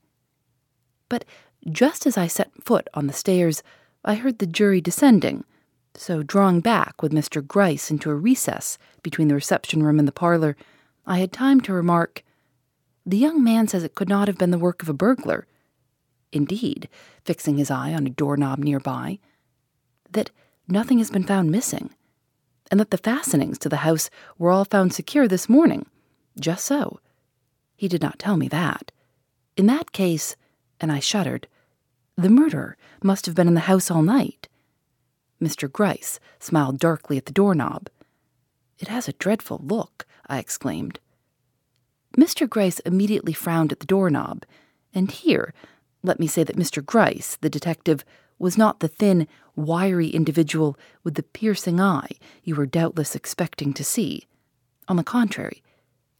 But 1.07 1.23
just 1.69 2.05
as 2.05 2.17
I 2.17 2.27
set 2.27 2.51
foot 2.63 2.87
on 2.93 3.07
the 3.07 3.13
stairs, 3.13 3.63
I 4.03 4.15
heard 4.15 4.39
the 4.39 4.45
jury 4.45 4.81
descending, 4.81 5.45
so 5.95 6.21
drawing 6.21 6.59
back 6.59 7.01
with 7.01 7.13
Mr. 7.13 7.45
Gryce 7.45 7.89
into 7.89 8.11
a 8.11 8.15
recess 8.15 8.77
between 9.01 9.29
the 9.29 9.35
reception 9.35 9.83
room 9.83 9.99
and 9.99 10.07
the 10.07 10.11
parlor, 10.11 10.57
I 11.05 11.19
had 11.19 11.31
time 11.31 11.61
to 11.61 11.73
remark, 11.73 12.23
the 13.05 13.17
young 13.17 13.41
man 13.41 13.69
says 13.69 13.83
it 13.83 13.95
could 13.95 14.09
not 14.09 14.27
have 14.27 14.37
been 14.37 14.51
the 14.51 14.57
work 14.57 14.81
of 14.81 14.89
a 14.89 14.93
burglar. 14.93 15.47
Indeed, 16.33 16.89
fixing 17.23 17.57
his 17.57 17.71
eye 17.71 17.93
on 17.93 18.05
a 18.05 18.09
doorknob 18.09 18.59
nearby, 18.59 19.19
that 20.11 20.29
nothing 20.67 20.97
has 20.97 21.09
been 21.09 21.23
found 21.23 21.49
missing, 21.49 21.91
and 22.69 22.79
that 22.79 22.91
the 22.91 22.97
fastenings 22.97 23.57
to 23.59 23.69
the 23.69 23.77
house 23.77 24.09
were 24.38 24.51
all 24.51 24.65
found 24.65 24.93
secure 24.93 25.27
this 25.27 25.50
morning. 25.50 25.86
Just 26.39 26.65
so. 26.65 27.00
He 27.75 27.88
did 27.88 28.01
not 28.01 28.19
tell 28.19 28.38
me 28.38 28.47
that. 28.47 28.91
In 29.55 29.65
that 29.67 29.91
case, 29.91 30.36
and 30.79 30.91
I 30.91 31.00
shuddered, 31.00 31.47
the 32.15 32.29
murderer 32.29 32.77
must 33.03 33.25
have 33.25 33.36
been 33.36 33.47
in 33.47 33.53
the 33.53 33.62
house 33.62 33.91
all 33.91 34.01
night. 34.01 34.47
Mr. 35.41 35.71
Gryce 35.71 36.19
smiled 36.39 36.79
darkly 36.79 37.17
at 37.17 37.25
the 37.25 37.31
doorknob. 37.31 37.89
It 38.79 38.88
has 38.88 39.07
a 39.07 39.13
dreadful 39.13 39.62
look, 39.63 40.05
I 40.27 40.39
exclaimed. 40.39 41.00
Mr. 42.17 42.50
Gryce 42.50 42.79
immediately 42.79 43.33
frowned 43.33 43.71
at 43.71 43.79
the 43.79 43.86
doorknob, 43.86 44.45
and 44.93 45.12
here, 45.12 45.53
let 46.01 46.19
me 46.19 46.25
say 46.25 46.43
that 46.43 46.55
Mr. 46.55 46.83
Gryce, 46.83 47.38
the 47.41 47.50
detective, 47.50 48.03
was 48.39 48.57
not 48.57 48.79
the 48.79 48.88
thin, 48.88 49.27
wiry 49.57 50.07
individual 50.07 50.77
with 51.03 51.15
the 51.15 51.23
piercing 51.23 51.81
eye 51.81 52.11
you 52.43 52.55
were 52.55 52.65
doubtless 52.65 53.15
expecting 53.15 53.73
to 53.73 53.83
see. 53.83 54.27
On 54.87 54.95
the 54.95 55.03
contrary, 55.03 55.61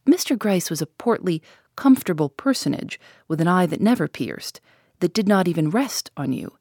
Mr. 0.06 0.38
Gryce 0.38 0.68
was 0.68 0.82
a 0.82 0.86
portly, 0.86 1.42
comfortable 1.76 2.28
personage 2.28 2.98
with 3.28 3.40
an 3.40 3.48
eye 3.48 3.66
that 3.66 3.80
never 3.80 4.08
pierced, 4.08 4.60
that 5.00 5.14
did 5.14 5.28
not 5.28 5.48
even 5.48 5.70
rest 5.70 6.10
on 6.16 6.32
you. 6.32 6.56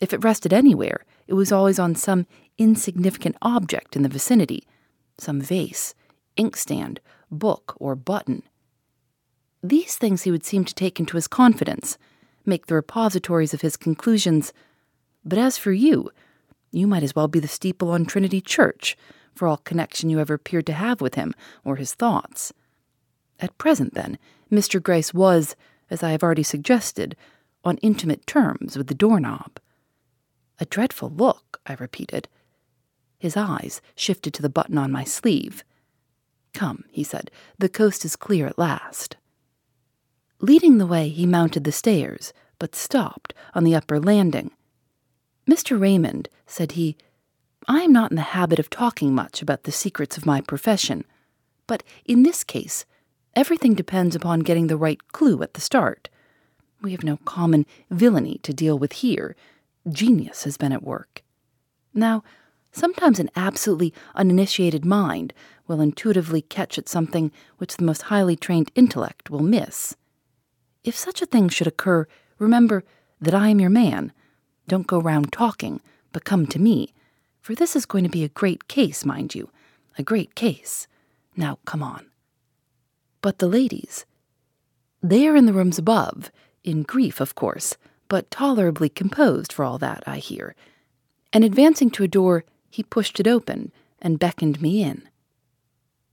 If 0.00 0.12
it 0.12 0.24
rested 0.24 0.52
anywhere, 0.52 1.04
it 1.28 1.34
was 1.34 1.52
always 1.52 1.78
on 1.78 1.94
some 1.94 2.26
insignificant 2.58 3.36
object 3.42 3.94
in 3.96 4.02
the 4.02 4.08
vicinity 4.08 4.66
some 5.18 5.40
vase, 5.40 5.94
inkstand, 6.36 7.00
book, 7.30 7.76
or 7.78 7.94
button. 7.94 8.42
These 9.62 9.96
things 9.96 10.22
he 10.22 10.30
would 10.30 10.44
seem 10.44 10.64
to 10.64 10.74
take 10.74 10.98
into 10.98 11.16
his 11.16 11.28
confidence, 11.28 11.96
make 12.44 12.66
the 12.66 12.74
repositories 12.74 13.54
of 13.54 13.60
his 13.60 13.76
conclusions. 13.76 14.52
But 15.24 15.38
as 15.38 15.58
for 15.58 15.70
you, 15.70 16.10
you 16.72 16.86
might 16.86 17.02
as 17.02 17.14
well 17.14 17.28
be 17.28 17.38
the 17.38 17.46
steeple 17.46 17.90
on 17.90 18.04
Trinity 18.04 18.40
Church, 18.40 18.96
for 19.34 19.46
all 19.46 19.58
connection 19.58 20.10
you 20.10 20.18
ever 20.18 20.34
appeared 20.34 20.66
to 20.66 20.72
have 20.72 21.00
with 21.00 21.14
him 21.14 21.34
or 21.64 21.76
his 21.76 21.94
thoughts. 21.94 22.52
At 23.38 23.56
present, 23.58 23.94
then, 23.94 24.18
Mr. 24.50 24.82
Gryce 24.82 25.14
was, 25.14 25.54
as 25.90 26.02
I 26.02 26.10
have 26.10 26.22
already 26.22 26.42
suggested, 26.42 27.16
on 27.64 27.76
intimate 27.78 28.26
terms 28.26 28.76
with 28.76 28.88
the 28.88 28.94
doorknob. 28.94 29.58
A 30.58 30.64
dreadful 30.64 31.10
look, 31.10 31.60
I 31.66 31.74
repeated. 31.74 32.28
His 33.18 33.36
eyes 33.36 33.80
shifted 33.94 34.34
to 34.34 34.42
the 34.42 34.48
button 34.48 34.78
on 34.78 34.92
my 34.92 35.04
sleeve. 35.04 35.64
Come, 36.54 36.84
he 36.90 37.04
said, 37.04 37.30
the 37.58 37.68
coast 37.68 38.04
is 38.04 38.16
clear 38.16 38.46
at 38.46 38.58
last. 38.58 39.16
Leading 40.40 40.78
the 40.78 40.86
way, 40.86 41.08
he 41.08 41.24
mounted 41.24 41.64
the 41.64 41.72
stairs, 41.72 42.32
but 42.58 42.74
stopped 42.74 43.32
on 43.54 43.64
the 43.64 43.74
upper 43.74 44.00
landing. 44.00 44.50
Mr. 45.48 45.78
Raymond, 45.78 46.28
said 46.46 46.72
he, 46.72 46.96
I 47.68 47.82
am 47.82 47.92
not 47.92 48.10
in 48.10 48.16
the 48.16 48.22
habit 48.22 48.58
of 48.58 48.70
talking 48.70 49.14
much 49.14 49.42
about 49.42 49.64
the 49.64 49.72
secrets 49.72 50.16
of 50.16 50.26
my 50.26 50.40
profession, 50.40 51.04
but 51.66 51.82
in 52.04 52.22
this 52.22 52.44
case, 52.44 52.84
everything 53.34 53.74
depends 53.74 54.14
upon 54.14 54.40
getting 54.40 54.66
the 54.66 54.76
right 54.76 55.00
clue 55.12 55.42
at 55.42 55.54
the 55.54 55.60
start. 55.60 56.08
We 56.80 56.92
have 56.92 57.04
no 57.04 57.18
common 57.24 57.66
villainy 57.90 58.38
to 58.42 58.52
deal 58.52 58.78
with 58.78 58.92
here. 58.92 59.36
Genius 59.88 60.44
has 60.44 60.56
been 60.56 60.72
at 60.72 60.82
work. 60.82 61.22
Now, 61.94 62.24
sometimes 62.72 63.20
an 63.20 63.30
absolutely 63.36 63.94
uninitiated 64.14 64.84
mind 64.84 65.32
will 65.66 65.80
intuitively 65.80 66.42
catch 66.42 66.78
at 66.78 66.88
something 66.88 67.30
which 67.58 67.76
the 67.76 67.84
most 67.84 68.02
highly 68.02 68.36
trained 68.36 68.72
intellect 68.74 69.30
will 69.30 69.42
miss. 69.42 69.96
If 70.82 70.96
such 70.96 71.22
a 71.22 71.26
thing 71.26 71.48
should 71.48 71.66
occur, 71.68 72.06
remember 72.38 72.82
that 73.20 73.34
I 73.34 73.48
am 73.48 73.60
your 73.60 73.70
man. 73.70 74.12
Don't 74.68 74.86
go 74.86 75.00
round 75.00 75.32
talking, 75.32 75.80
but 76.12 76.24
come 76.24 76.46
to 76.46 76.58
me, 76.58 76.92
for 77.40 77.54
this 77.54 77.74
is 77.74 77.86
going 77.86 78.04
to 78.04 78.10
be 78.10 78.24
a 78.24 78.28
great 78.28 78.68
case, 78.68 79.04
mind 79.04 79.34
you, 79.34 79.50
a 79.98 80.02
great 80.02 80.34
case. 80.34 80.86
Now 81.36 81.58
come 81.64 81.82
on. 81.82 82.06
But 83.20 83.38
the 83.38 83.48
ladies, 83.48 84.06
they 85.02 85.26
are 85.26 85.36
in 85.36 85.46
the 85.46 85.52
rooms 85.52 85.78
above, 85.78 86.30
in 86.64 86.82
grief, 86.82 87.20
of 87.20 87.34
course, 87.34 87.76
but 88.08 88.30
tolerably 88.30 88.88
composed 88.88 89.52
for 89.52 89.64
all 89.64 89.78
that, 89.78 90.02
I 90.06 90.18
hear. 90.18 90.54
And 91.32 91.44
advancing 91.44 91.90
to 91.90 92.04
a 92.04 92.08
door, 92.08 92.44
he 92.70 92.82
pushed 92.82 93.18
it 93.18 93.26
open 93.26 93.72
and 94.00 94.18
beckoned 94.18 94.60
me 94.60 94.82
in. 94.82 95.08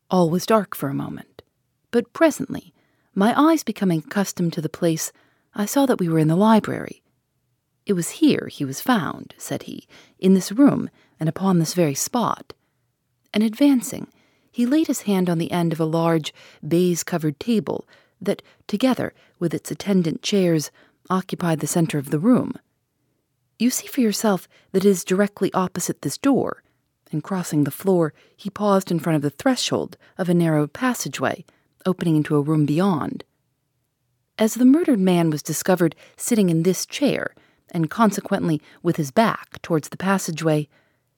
All 0.10 0.30
was 0.30 0.46
dark 0.46 0.76
for 0.76 0.90
a 0.90 0.94
moment, 0.94 1.44
but 1.92 2.14
presently 2.14 2.74
my 3.14 3.34
eyes 3.40 3.64
becoming 3.64 4.00
accustomed 4.00 4.54
to 4.54 4.62
the 4.62 4.70
place, 4.70 5.12
I 5.54 5.66
saw 5.66 5.86
that 5.86 6.00
we 6.00 6.08
were 6.08 6.20
in 6.20 6.28
the 6.28 6.36
library. 6.36 7.02
It 7.90 7.94
was 7.94 8.22
here 8.22 8.50
he 8.52 8.64
was 8.64 8.82
found, 8.82 9.34
said 9.40 9.64
he, 9.64 9.88
in 10.20 10.36
this 10.36 10.52
room 10.52 10.92
and 11.20 11.28
upon 11.28 11.58
this 11.58 11.74
very 11.74 11.96
spot. 11.96 12.54
And 13.34 13.42
advancing, 13.42 14.10
he 14.52 14.68
laid 14.68 14.86
his 14.86 15.02
hand 15.02 15.28
on 15.28 15.40
the 15.40 15.52
end 15.52 15.74
of 15.74 15.80
a 15.80 15.86
large 15.86 16.32
baize 16.66 17.04
covered 17.04 17.40
table 17.40 17.88
that, 18.22 18.44
together 18.68 19.16
with 19.40 19.56
its 19.56 19.72
attendant 19.72 20.22
chairs, 20.22 20.70
occupied 21.10 21.62
the 21.62 21.66
center 21.66 21.98
of 21.98 22.12
the 22.12 22.20
room. 22.20 22.54
You 23.58 23.72
see 23.72 23.88
for 23.88 24.02
yourself 24.02 24.48
that 24.72 24.86
it 24.86 24.90
is 24.90 25.04
directly 25.04 25.52
opposite 25.56 26.04
this 26.04 26.20
door, 26.20 26.62
and 27.12 27.24
crossing 27.24 27.64
the 27.64 27.72
floor, 27.72 28.14
he 28.38 28.52
paused 28.52 28.92
in 28.92 29.00
front 29.00 29.16
of 29.16 29.24
the 29.24 29.32
threshold 29.32 29.98
of 30.16 30.30
a 30.30 30.36
narrow 30.36 30.68
passageway 30.68 31.44
opening 31.88 32.18
into 32.18 32.36
a 32.36 32.42
room 32.42 32.68
beyond. 32.68 33.24
As 34.38 34.54
the 34.54 34.64
murdered 34.64 35.00
man 35.00 35.32
was 35.32 35.42
discovered 35.42 35.96
sitting 36.18 36.52
in 36.52 36.62
this 36.62 36.86
chair, 36.86 37.34
and 37.72 37.90
consequently 37.90 38.62
with 38.82 38.96
his 38.98 39.12
back 39.12 39.62
towards 39.62 39.90
the 39.90 39.98
passageway, 39.98 40.68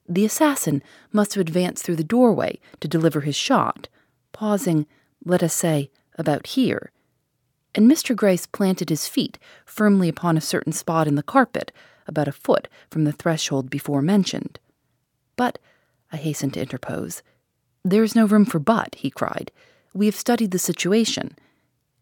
the 0.08 0.24
assassin 0.24 0.82
must 1.12 1.34
have 1.34 1.40
advanced 1.40 1.84
through 1.84 1.96
the 1.96 2.04
doorway 2.04 2.58
to 2.80 2.88
deliver 2.88 3.20
his 3.20 3.36
shot, 3.36 3.88
pausing, 4.32 4.86
let 5.24 5.42
us 5.42 5.54
say, 5.54 5.90
about 6.18 6.48
here. 6.48 6.90
And 7.74 7.90
Mr. 7.90 8.14
Gryce 8.14 8.46
planted 8.46 8.90
his 8.90 9.08
feet 9.08 9.38
firmly 9.64 10.08
upon 10.08 10.36
a 10.36 10.42
certain 10.42 10.72
spot 10.72 11.06
in 11.06 11.14
the 11.14 11.22
carpet, 11.22 11.72
about 12.06 12.28
a 12.28 12.32
foot 12.32 12.68
from 12.90 13.04
the 13.04 13.12
threshold 13.12 13.70
before 13.70 14.02
mentioned. 14.02 14.58
But, 15.36 15.58
I 16.10 16.16
hastened 16.16 16.54
to 16.54 16.60
interpose, 16.60 17.22
there 17.84 18.02
is 18.02 18.14
no 18.14 18.26
room 18.26 18.44
for 18.44 18.58
but, 18.58 18.94
he 18.96 19.10
cried. 19.10 19.50
We 19.94 20.06
have 20.06 20.14
studied 20.14 20.50
the 20.50 20.58
situation. 20.58 21.36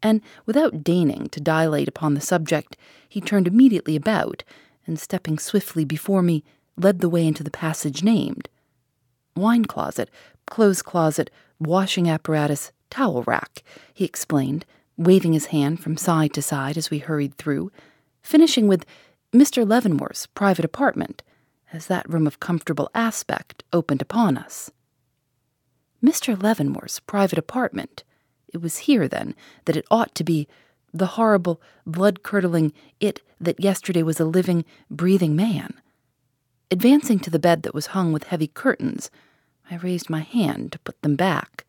And 0.03 0.21
without 0.45 0.83
deigning 0.83 1.29
to 1.29 1.39
dilate 1.39 1.87
upon 1.87 2.13
the 2.13 2.21
subject, 2.21 2.75
he 3.07 3.21
turned 3.21 3.47
immediately 3.47 3.95
about, 3.95 4.43
and 4.87 4.99
stepping 4.99 5.37
swiftly 5.37 5.85
before 5.85 6.21
me, 6.21 6.43
led 6.77 6.99
the 6.99 7.09
way 7.09 7.25
into 7.25 7.43
the 7.43 7.51
passage 7.51 8.03
named. 8.03 8.49
Wine 9.35 9.65
closet, 9.65 10.09
clothes 10.47 10.81
closet, 10.81 11.29
washing 11.59 12.09
apparatus, 12.09 12.71
towel 12.89 13.23
rack, 13.23 13.63
he 13.93 14.05
explained, 14.05 14.65
waving 14.97 15.33
his 15.33 15.47
hand 15.47 15.79
from 15.79 15.97
side 15.97 16.33
to 16.33 16.41
side 16.41 16.77
as 16.77 16.89
we 16.89 16.99
hurried 16.99 17.35
through, 17.35 17.71
finishing 18.21 18.67
with 18.67 18.85
Mr. 19.33 19.67
Leavenworth's 19.67 20.27
private 20.27 20.65
apartment, 20.65 21.23
as 21.71 21.87
that 21.87 22.09
room 22.11 22.27
of 22.27 22.39
comfortable 22.39 22.89
aspect 22.93 23.63
opened 23.71 24.01
upon 24.01 24.37
us. 24.37 24.71
Mr. 26.03 26.41
Leavenworth's 26.41 26.99
private 26.99 27.39
apartment. 27.39 28.03
It 28.53 28.61
was 28.61 28.79
here, 28.79 29.07
then, 29.07 29.35
that 29.65 29.77
it 29.77 29.85
ought 29.89 30.13
to 30.15 30.23
be 30.23 30.47
the 30.93 31.07
horrible, 31.07 31.61
blood 31.85 32.23
curdling 32.23 32.73
it 32.99 33.21
that 33.39 33.59
yesterday 33.59 34.03
was 34.03 34.19
a 34.19 34.25
living, 34.25 34.65
breathing 34.89 35.35
man. 35.35 35.73
Advancing 36.69 37.19
to 37.19 37.29
the 37.29 37.39
bed 37.39 37.63
that 37.63 37.73
was 37.73 37.87
hung 37.87 38.13
with 38.13 38.25
heavy 38.25 38.47
curtains, 38.47 39.09
I 39.69 39.75
raised 39.75 40.09
my 40.09 40.21
hand 40.21 40.71
to 40.73 40.79
put 40.79 41.01
them 41.01 41.15
back, 41.15 41.65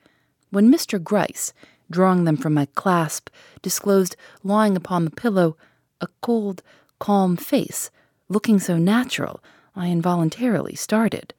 when 0.50 0.72
Mr. 0.72 1.02
Gryce, 1.02 1.52
drawing 1.90 2.24
them 2.24 2.36
from 2.36 2.54
my 2.54 2.66
clasp, 2.74 3.28
disclosed 3.62 4.16
lying 4.42 4.76
upon 4.76 5.04
the 5.04 5.10
pillow 5.10 5.56
a 6.00 6.08
cold, 6.20 6.62
calm 6.98 7.36
face, 7.36 7.90
looking 8.28 8.58
so 8.58 8.76
natural 8.76 9.42
I 9.76 9.88
involuntarily 9.88 10.74
started. 10.74 11.32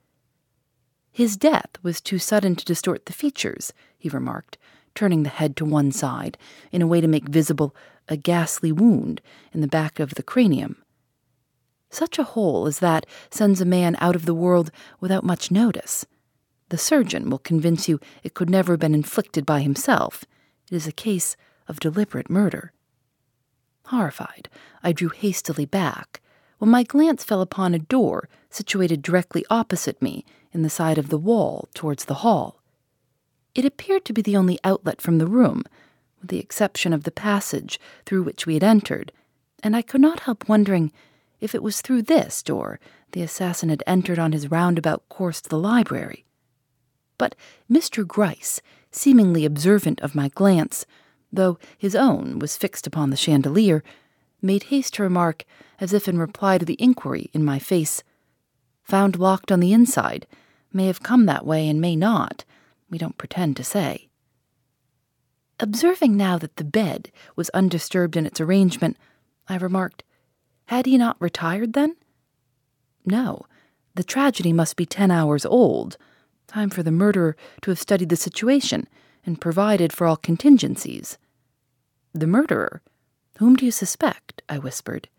His 1.11 1.37
death 1.37 1.77
was 1.83 2.01
too 2.01 2.17
sudden 2.17 2.55
to 2.55 2.65
distort 2.65 3.05
the 3.05 3.13
features, 3.13 3.73
he 3.97 4.09
remarked, 4.09 4.57
turning 4.95 5.23
the 5.23 5.29
head 5.29 5.55
to 5.57 5.65
one 5.65 5.91
side 5.91 6.37
in 6.71 6.81
a 6.81 6.87
way 6.87 7.01
to 7.01 7.07
make 7.07 7.27
visible 7.27 7.75
a 8.07 8.17
ghastly 8.17 8.71
wound 8.71 9.21
in 9.53 9.61
the 9.61 9.67
back 9.67 9.99
of 9.99 10.15
the 10.15 10.23
cranium. 10.23 10.77
Such 11.89 12.17
a 12.17 12.23
hole 12.23 12.65
as 12.65 12.79
that 12.79 13.05
sends 13.29 13.61
a 13.61 13.65
man 13.65 13.95
out 13.99 14.15
of 14.15 14.25
the 14.25 14.33
world 14.33 14.71
without 14.99 15.23
much 15.23 15.51
notice. 15.51 16.05
The 16.69 16.77
surgeon 16.77 17.29
will 17.29 17.39
convince 17.39 17.87
you 17.87 17.99
it 18.23 18.33
could 18.33 18.49
never 18.49 18.73
have 18.73 18.79
been 18.79 18.95
inflicted 18.95 19.45
by 19.45 19.61
himself. 19.61 20.25
It 20.71 20.75
is 20.75 20.87
a 20.87 20.91
case 20.91 21.35
of 21.67 21.79
deliberate 21.79 22.29
murder. 22.29 22.73
Horrified, 23.87 24.49
I 24.81 24.91
drew 24.91 25.09
hastily 25.09 25.65
back, 25.65 26.21
when 26.57 26.71
my 26.71 26.83
glance 26.83 27.23
fell 27.23 27.41
upon 27.41 27.73
a 27.73 27.79
door 27.79 28.27
situated 28.49 29.01
directly 29.01 29.45
opposite 29.49 30.01
me 30.01 30.25
in 30.51 30.63
the 30.63 30.69
side 30.69 30.97
of 30.97 31.09
the 31.09 31.17
wall 31.17 31.67
towards 31.73 32.05
the 32.05 32.15
hall. 32.15 32.62
It 33.55 33.65
appeared 33.65 34.05
to 34.05 34.13
be 34.13 34.21
the 34.21 34.37
only 34.37 34.59
outlet 34.63 35.01
from 35.01 35.17
the 35.17 35.27
room, 35.27 35.63
with 36.19 36.29
the 36.29 36.39
exception 36.39 36.93
of 36.93 37.03
the 37.03 37.11
passage 37.11 37.79
through 38.05 38.23
which 38.23 38.45
we 38.45 38.55
had 38.55 38.63
entered, 38.63 39.11
and 39.61 39.75
I 39.75 39.81
could 39.81 40.01
not 40.01 40.21
help 40.21 40.49
wondering 40.49 40.91
if 41.39 41.53
it 41.53 41.61
was 41.61 41.81
through 41.81 42.03
this 42.03 42.41
door 42.41 42.79
the 43.11 43.21
assassin 43.21 43.69
had 43.69 43.83
entered 43.85 44.17
on 44.17 44.31
his 44.31 44.49
roundabout 44.49 45.07
course 45.09 45.39
to 45.41 45.49
the 45.49 45.59
library. 45.59 46.25
But 47.17 47.35
Mr. 47.71 48.07
Gryce, 48.07 48.61
seemingly 48.91 49.45
observant 49.45 50.01
of 50.01 50.15
my 50.15 50.29
glance, 50.29 50.85
though 51.31 51.59
his 51.77 51.95
own 51.95 52.39
was 52.39 52.57
fixed 52.57 52.87
upon 52.87 53.11
the 53.11 53.17
chandelier, 53.17 53.83
made 54.41 54.63
haste 54.63 54.95
to 54.95 55.03
remark, 55.03 55.45
as 55.79 55.93
if 55.93 56.07
in 56.07 56.17
reply 56.17 56.57
to 56.57 56.65
the 56.65 56.81
inquiry 56.81 57.29
in 57.33 57.45
my 57.45 57.59
face, 57.59 58.03
Found 58.83 59.17
locked 59.17 59.51
on 59.51 59.59
the 59.59 59.73
inside, 59.73 60.27
may 60.73 60.87
have 60.87 61.03
come 61.03 61.25
that 61.25 61.45
way 61.45 61.69
and 61.69 61.79
may 61.79 61.95
not. 61.95 62.43
We 62.93 62.99
don't 62.99 63.17
pretend 63.17 63.57
to 63.57 63.63
say. 63.63 64.07
Observing 65.59 66.15
now 66.15 66.37
that 66.37 66.57
the 66.57 66.63
bed 66.63 67.11
was 67.35 67.49
undisturbed 67.49 68.15
in 68.15 68.27
its 68.27 68.39
arrangement, 68.39 68.97
I 69.49 69.55
remarked, 69.55 70.03
Had 70.65 70.85
he 70.85 70.99
not 70.99 71.19
retired 71.19 71.73
then? 71.73 71.95
No, 73.03 73.47
the 73.95 74.03
tragedy 74.03 74.53
must 74.53 74.75
be 74.75 74.85
ten 74.85 75.09
hours 75.09 75.43
old. 75.43 75.97
Time 76.45 76.69
for 76.69 76.83
the 76.83 76.91
murderer 76.91 77.35
to 77.63 77.71
have 77.71 77.79
studied 77.79 78.09
the 78.09 78.15
situation 78.15 78.87
and 79.25 79.41
provided 79.41 79.91
for 79.91 80.05
all 80.05 80.15
contingencies. 80.15 81.17
The 82.13 82.27
murderer? 82.27 82.83
Whom 83.39 83.55
do 83.55 83.65
you 83.65 83.71
suspect? 83.71 84.43
I 84.47 84.59
whispered. 84.59 85.09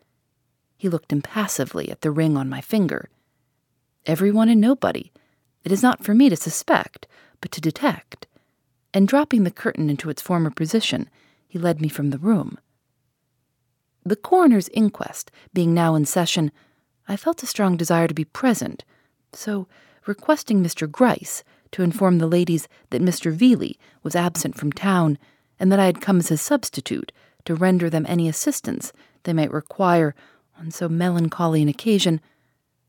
He 0.76 0.88
looked 0.88 1.12
impassively 1.12 1.90
at 1.90 2.02
the 2.02 2.12
ring 2.12 2.36
on 2.36 2.48
my 2.48 2.60
finger. 2.60 3.08
Everyone 4.06 4.48
and 4.48 4.60
nobody. 4.60 5.10
It 5.64 5.72
is 5.72 5.82
not 5.82 6.04
for 6.04 6.14
me 6.14 6.28
to 6.28 6.36
suspect, 6.36 7.08
to 7.52 7.60
detect. 7.60 8.26
And 8.92 9.08
dropping 9.08 9.44
the 9.44 9.50
curtain 9.50 9.90
into 9.90 10.10
its 10.10 10.22
former 10.22 10.50
position, 10.50 11.08
he 11.46 11.58
led 11.58 11.80
me 11.80 11.88
from 11.88 12.10
the 12.10 12.18
room. 12.18 12.58
The 14.04 14.16
coroner's 14.16 14.68
inquest 14.70 15.30
being 15.52 15.72
now 15.72 15.94
in 15.94 16.04
session, 16.04 16.52
I 17.08 17.16
felt 17.16 17.42
a 17.42 17.46
strong 17.46 17.76
desire 17.76 18.06
to 18.06 18.14
be 18.14 18.24
present, 18.24 18.84
so, 19.32 19.66
requesting 20.06 20.62
Mr. 20.62 20.90
Gryce 20.90 21.42
to 21.72 21.82
inform 21.82 22.18
the 22.18 22.26
ladies 22.26 22.68
that 22.90 23.02
Mr. 23.02 23.34
Veeley 23.34 23.78
was 24.02 24.14
absent 24.14 24.56
from 24.56 24.70
town 24.72 25.18
and 25.58 25.72
that 25.72 25.80
I 25.80 25.86
had 25.86 26.00
come 26.00 26.18
as 26.18 26.28
his 26.28 26.40
substitute 26.40 27.10
to 27.44 27.54
render 27.54 27.90
them 27.90 28.06
any 28.08 28.28
assistance 28.28 28.92
they 29.24 29.32
might 29.32 29.52
require 29.52 30.14
on 30.58 30.70
so 30.70 30.88
melancholy 30.88 31.62
an 31.62 31.68
occasion, 31.68 32.20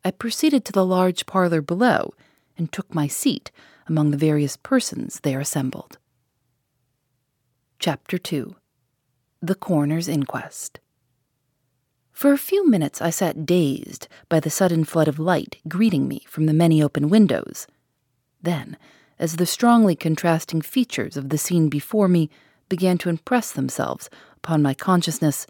I 0.04 0.12
proceeded 0.12 0.66
to 0.66 0.72
the 0.72 0.86
large 0.86 1.26
parlor 1.26 1.62
below 1.62 2.14
and 2.58 2.72
took 2.72 2.94
my 2.94 3.08
seat 3.08 3.52
among 3.88 4.12
the 4.12 4.18
various 4.18 4.58
persons 4.58 5.20
there 5.22 5.40
assembled. 5.40 5.98
Chapter 7.80 8.18
2 8.18 8.56
The 9.42 9.56
Coroner's 9.56 10.08
Inquest 10.08 10.80
For 12.12 12.32
a 12.32 12.38
few 12.38 12.68
minutes 12.68 13.02
I 13.02 13.10
sat 13.10 13.46
dazed 13.46 14.08
by 14.30 14.40
the 14.40 14.50
sudden 14.50 14.86
flood 14.86 15.08
of 15.08 15.20
light 15.20 15.58
greeting 15.68 16.08
me 16.08 16.24
from 16.28 16.46
the 16.46 16.54
many 16.54 16.82
open 16.82 17.10
windows. 17.10 17.68
Then, 18.42 18.78
as 19.20 19.36
the 19.36 19.46
strongly 19.46 19.96
contrasting 19.96 20.62
features 20.62 21.16
of 21.16 21.30
the 21.30 21.38
scene 21.38 21.70
before 21.70 22.08
me 22.08 22.30
began 22.70 22.98
to 23.00 23.10
impress 23.10 23.52
themselves 23.52 24.10
upon 24.38 24.62
my 24.62 24.74
consciousness, 24.74 25.46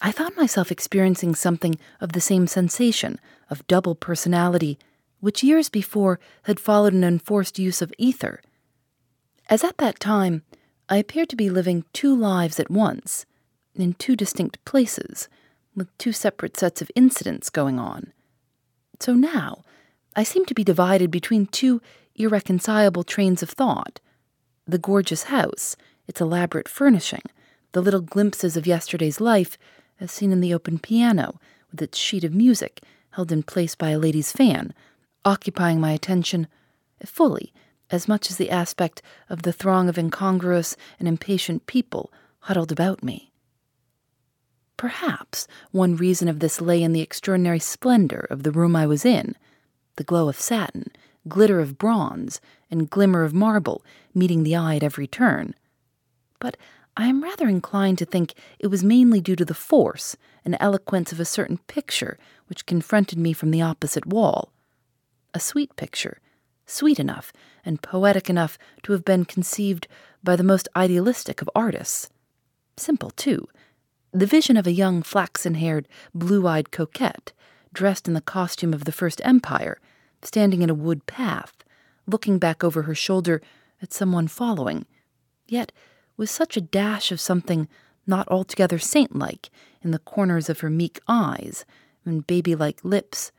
I 0.00 0.12
found 0.12 0.36
myself 0.36 0.70
experiencing 0.72 1.34
something 1.34 1.76
of 2.00 2.12
the 2.12 2.20
same 2.20 2.46
sensation 2.46 3.20
of 3.50 3.66
double 3.66 3.94
personality 3.94 4.78
which 5.22 5.44
years 5.44 5.68
before 5.68 6.18
had 6.42 6.58
followed 6.58 6.92
an 6.92 7.04
enforced 7.04 7.56
use 7.56 7.80
of 7.80 7.94
ether. 7.96 8.42
As 9.48 9.62
at 9.62 9.78
that 9.78 10.00
time, 10.00 10.42
I 10.88 10.96
appeared 10.96 11.28
to 11.28 11.36
be 11.36 11.48
living 11.48 11.84
two 11.92 12.14
lives 12.14 12.58
at 12.58 12.68
once, 12.68 13.24
in 13.76 13.94
two 13.94 14.16
distinct 14.16 14.62
places, 14.64 15.28
with 15.76 15.96
two 15.96 16.10
separate 16.12 16.56
sets 16.56 16.82
of 16.82 16.90
incidents 16.96 17.50
going 17.50 17.78
on. 17.78 18.12
So 18.98 19.14
now, 19.14 19.62
I 20.16 20.24
seem 20.24 20.44
to 20.46 20.54
be 20.54 20.64
divided 20.64 21.12
between 21.12 21.46
two 21.46 21.80
irreconcilable 22.16 23.04
trains 23.04 23.44
of 23.44 23.50
thought 23.50 24.00
the 24.66 24.78
gorgeous 24.78 25.24
house, 25.24 25.76
its 26.08 26.20
elaborate 26.20 26.68
furnishing, 26.68 27.22
the 27.72 27.80
little 27.80 28.00
glimpses 28.00 28.56
of 28.56 28.66
yesterday's 28.66 29.20
life 29.20 29.56
as 30.00 30.10
seen 30.10 30.32
in 30.32 30.40
the 30.40 30.52
open 30.52 30.80
piano, 30.80 31.38
with 31.70 31.80
its 31.80 31.96
sheet 31.96 32.24
of 32.24 32.34
music 32.34 32.80
held 33.10 33.30
in 33.30 33.44
place 33.44 33.76
by 33.76 33.90
a 33.90 33.98
lady's 33.98 34.32
fan, 34.32 34.74
occupying 35.24 35.80
my 35.80 35.92
attention 35.92 36.46
fully 37.04 37.52
as 37.90 38.08
much 38.08 38.30
as 38.30 38.36
the 38.38 38.50
aspect 38.50 39.02
of 39.28 39.42
the 39.42 39.52
throng 39.52 39.88
of 39.88 39.98
incongruous 39.98 40.76
and 40.98 41.06
impatient 41.06 41.66
people 41.66 42.10
huddled 42.40 42.72
about 42.72 43.02
me. 43.02 43.30
Perhaps 44.76 45.46
one 45.70 45.94
reason 45.94 46.26
of 46.26 46.40
this 46.40 46.60
lay 46.60 46.82
in 46.82 46.92
the 46.92 47.02
extraordinary 47.02 47.60
splendor 47.60 48.26
of 48.30 48.42
the 48.42 48.50
room 48.50 48.74
I 48.74 48.86
was 48.86 49.04
in, 49.04 49.36
the 49.96 50.04
glow 50.04 50.28
of 50.28 50.40
satin, 50.40 50.90
glitter 51.28 51.60
of 51.60 51.78
bronze, 51.78 52.40
and 52.70 52.90
glimmer 52.90 53.22
of 53.22 53.34
marble 53.34 53.84
meeting 54.14 54.42
the 54.42 54.56
eye 54.56 54.76
at 54.76 54.82
every 54.82 55.06
turn. 55.06 55.54
But 56.40 56.56
I 56.96 57.06
am 57.06 57.22
rather 57.22 57.48
inclined 57.48 57.98
to 57.98 58.04
think 58.04 58.34
it 58.58 58.66
was 58.66 58.82
mainly 58.82 59.20
due 59.20 59.36
to 59.36 59.44
the 59.44 59.54
force 59.54 60.16
and 60.44 60.56
eloquence 60.58 61.12
of 61.12 61.20
a 61.20 61.24
certain 61.24 61.58
picture 61.68 62.18
which 62.48 62.66
confronted 62.66 63.18
me 63.18 63.32
from 63.32 63.50
the 63.50 63.62
opposite 63.62 64.06
wall. 64.06 64.50
A 65.34 65.40
sweet 65.40 65.74
picture, 65.76 66.18
sweet 66.66 66.98
enough 67.00 67.32
and 67.64 67.82
poetic 67.82 68.28
enough 68.28 68.58
to 68.82 68.92
have 68.92 69.04
been 69.04 69.24
conceived 69.24 69.88
by 70.22 70.36
the 70.36 70.42
most 70.42 70.68
idealistic 70.76 71.40
of 71.40 71.50
artists. 71.54 72.10
Simple, 72.76 73.10
too. 73.10 73.48
The 74.12 74.26
vision 74.26 74.56
of 74.56 74.66
a 74.66 74.72
young 74.72 75.02
flaxen 75.02 75.54
haired, 75.54 75.88
blue 76.14 76.46
eyed 76.46 76.70
coquette, 76.70 77.32
dressed 77.72 78.06
in 78.06 78.14
the 78.14 78.20
costume 78.20 78.74
of 78.74 78.84
the 78.84 78.92
First 78.92 79.20
Empire, 79.24 79.78
standing 80.22 80.62
in 80.62 80.70
a 80.70 80.74
wood 80.74 81.06
path, 81.06 81.64
looking 82.06 82.38
back 82.38 82.62
over 82.62 82.82
her 82.82 82.94
shoulder 82.94 83.40
at 83.80 83.92
someone 83.92 84.28
following, 84.28 84.86
yet 85.46 85.72
with 86.16 86.30
such 86.30 86.56
a 86.56 86.60
dash 86.60 87.10
of 87.10 87.20
something 87.20 87.68
not 88.06 88.28
altogether 88.28 88.78
saint 88.78 89.16
like 89.16 89.50
in 89.80 89.92
the 89.92 89.98
corners 89.98 90.50
of 90.50 90.60
her 90.60 90.70
meek 90.70 91.00
eyes 91.08 91.64
and 92.04 92.26
baby 92.26 92.54
like 92.54 92.84
lips 92.84 93.32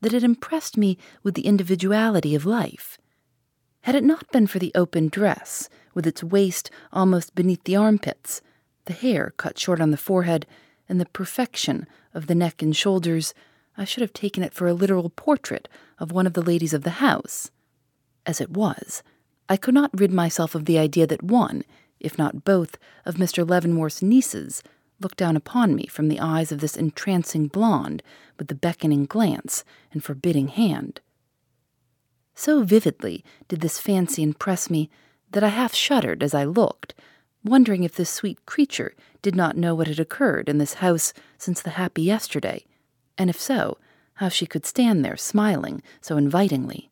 that 0.00 0.12
it 0.12 0.22
impressed 0.22 0.76
me 0.76 0.98
with 1.22 1.34
the 1.34 1.46
individuality 1.46 2.34
of 2.34 2.46
life. 2.46 2.98
Had 3.82 3.94
it 3.94 4.04
not 4.04 4.30
been 4.32 4.46
for 4.46 4.58
the 4.58 4.72
open 4.74 5.08
dress, 5.08 5.68
with 5.94 6.06
its 6.06 6.22
waist 6.22 6.70
almost 6.92 7.34
beneath 7.34 7.64
the 7.64 7.76
armpits, 7.76 8.40
the 8.86 8.92
hair 8.92 9.32
cut 9.36 9.58
short 9.58 9.80
on 9.80 9.90
the 9.90 9.96
forehead, 9.96 10.46
and 10.88 11.00
the 11.00 11.06
perfection 11.06 11.86
of 12.14 12.26
the 12.26 12.34
neck 12.34 12.62
and 12.62 12.76
shoulders, 12.76 13.34
I 13.76 13.84
should 13.84 14.00
have 14.00 14.12
taken 14.12 14.42
it 14.42 14.54
for 14.54 14.66
a 14.66 14.74
literal 14.74 15.10
portrait 15.10 15.68
of 15.98 16.12
one 16.12 16.26
of 16.26 16.32
the 16.32 16.42
ladies 16.42 16.74
of 16.74 16.82
the 16.82 16.98
house. 17.02 17.50
As 18.24 18.40
it 18.40 18.50
was, 18.50 19.02
I 19.48 19.56
could 19.56 19.74
not 19.74 19.98
rid 19.98 20.12
myself 20.12 20.54
of 20.54 20.64
the 20.64 20.78
idea 20.78 21.06
that 21.06 21.22
one, 21.22 21.62
if 22.00 22.18
not 22.18 22.44
both, 22.44 22.78
of 23.04 23.16
Mr. 23.16 23.48
Leavenworth's 23.48 24.02
nieces 24.02 24.62
looked 25.00 25.18
down 25.18 25.36
upon 25.36 25.74
me 25.74 25.86
from 25.86 26.08
the 26.08 26.20
eyes 26.20 26.52
of 26.52 26.60
this 26.60 26.76
entrancing 26.76 27.48
blonde 27.48 28.02
with 28.38 28.48
the 28.48 28.54
beckoning 28.54 29.04
glance 29.04 29.64
and 29.92 30.02
forbidding 30.02 30.48
hand. 30.48 31.00
So 32.34 32.62
vividly 32.62 33.24
did 33.48 33.60
this 33.60 33.80
fancy 33.80 34.22
impress 34.22 34.68
me 34.68 34.90
that 35.30 35.44
I 35.44 35.48
half 35.48 35.74
shuddered 35.74 36.22
as 36.22 36.34
I 36.34 36.44
looked, 36.44 36.94
wondering 37.44 37.82
if 37.82 37.94
this 37.94 38.10
sweet 38.10 38.44
creature 38.46 38.94
did 39.22 39.34
not 39.34 39.56
know 39.56 39.74
what 39.74 39.88
had 39.88 40.00
occurred 40.00 40.48
in 40.48 40.58
this 40.58 40.74
house 40.74 41.12
since 41.38 41.60
the 41.60 41.70
happy 41.70 42.02
yesterday, 42.02 42.64
and 43.18 43.30
if 43.30 43.40
so, 43.40 43.78
how 44.14 44.28
she 44.28 44.46
could 44.46 44.66
stand 44.66 45.04
there 45.04 45.16
smiling 45.16 45.82
so 46.00 46.16
invitingly. 46.16 46.90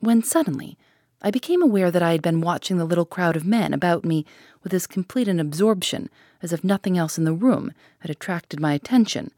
When 0.00 0.22
suddenly 0.22 0.78
I 1.20 1.30
became 1.30 1.62
aware 1.62 1.90
that 1.90 2.02
I 2.02 2.12
had 2.12 2.22
been 2.22 2.40
watching 2.40 2.78
the 2.78 2.84
little 2.84 3.04
crowd 3.04 3.34
of 3.34 3.44
men 3.44 3.74
about 3.74 4.04
me 4.04 4.24
with 4.62 4.72
as 4.72 4.86
complete 4.86 5.28
an 5.28 5.40
absorption 5.40 6.08
as 6.42 6.52
if 6.52 6.62
nothing 6.62 6.96
else 6.96 7.18
in 7.18 7.24
the 7.24 7.32
room 7.32 7.72
had 8.00 8.10
attracted 8.10 8.60
my 8.60 8.72
attention, 8.72 9.32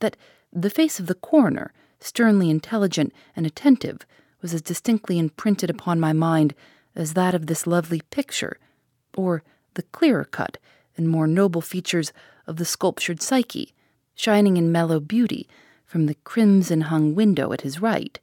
that 0.00 0.16
the 0.52 0.70
face 0.70 1.00
of 1.00 1.06
the 1.06 1.14
coroner, 1.14 1.72
sternly 2.00 2.50
intelligent 2.50 3.12
and 3.34 3.46
attentive, 3.46 4.00
was 4.42 4.52
as 4.52 4.62
distinctly 4.62 5.18
imprinted 5.18 5.70
upon 5.70 5.98
my 5.98 6.12
mind 6.12 6.54
as 6.94 7.14
that 7.14 7.34
of 7.34 7.46
this 7.46 7.66
lovely 7.66 8.02
picture, 8.10 8.58
or 9.16 9.42
the 9.74 9.82
clearer 9.82 10.24
cut 10.24 10.58
and 10.96 11.08
more 11.08 11.26
noble 11.26 11.60
features 11.60 12.12
of 12.46 12.56
the 12.56 12.64
sculptured 12.64 13.22
Psyche, 13.22 13.74
shining 14.14 14.56
in 14.56 14.72
mellow 14.72 15.00
beauty 15.00 15.48
from 15.84 16.06
the 16.06 16.14
crimson 16.24 16.82
hung 16.82 17.14
window 17.14 17.52
at 17.52 17.62
his 17.62 17.80
right. 17.80 18.18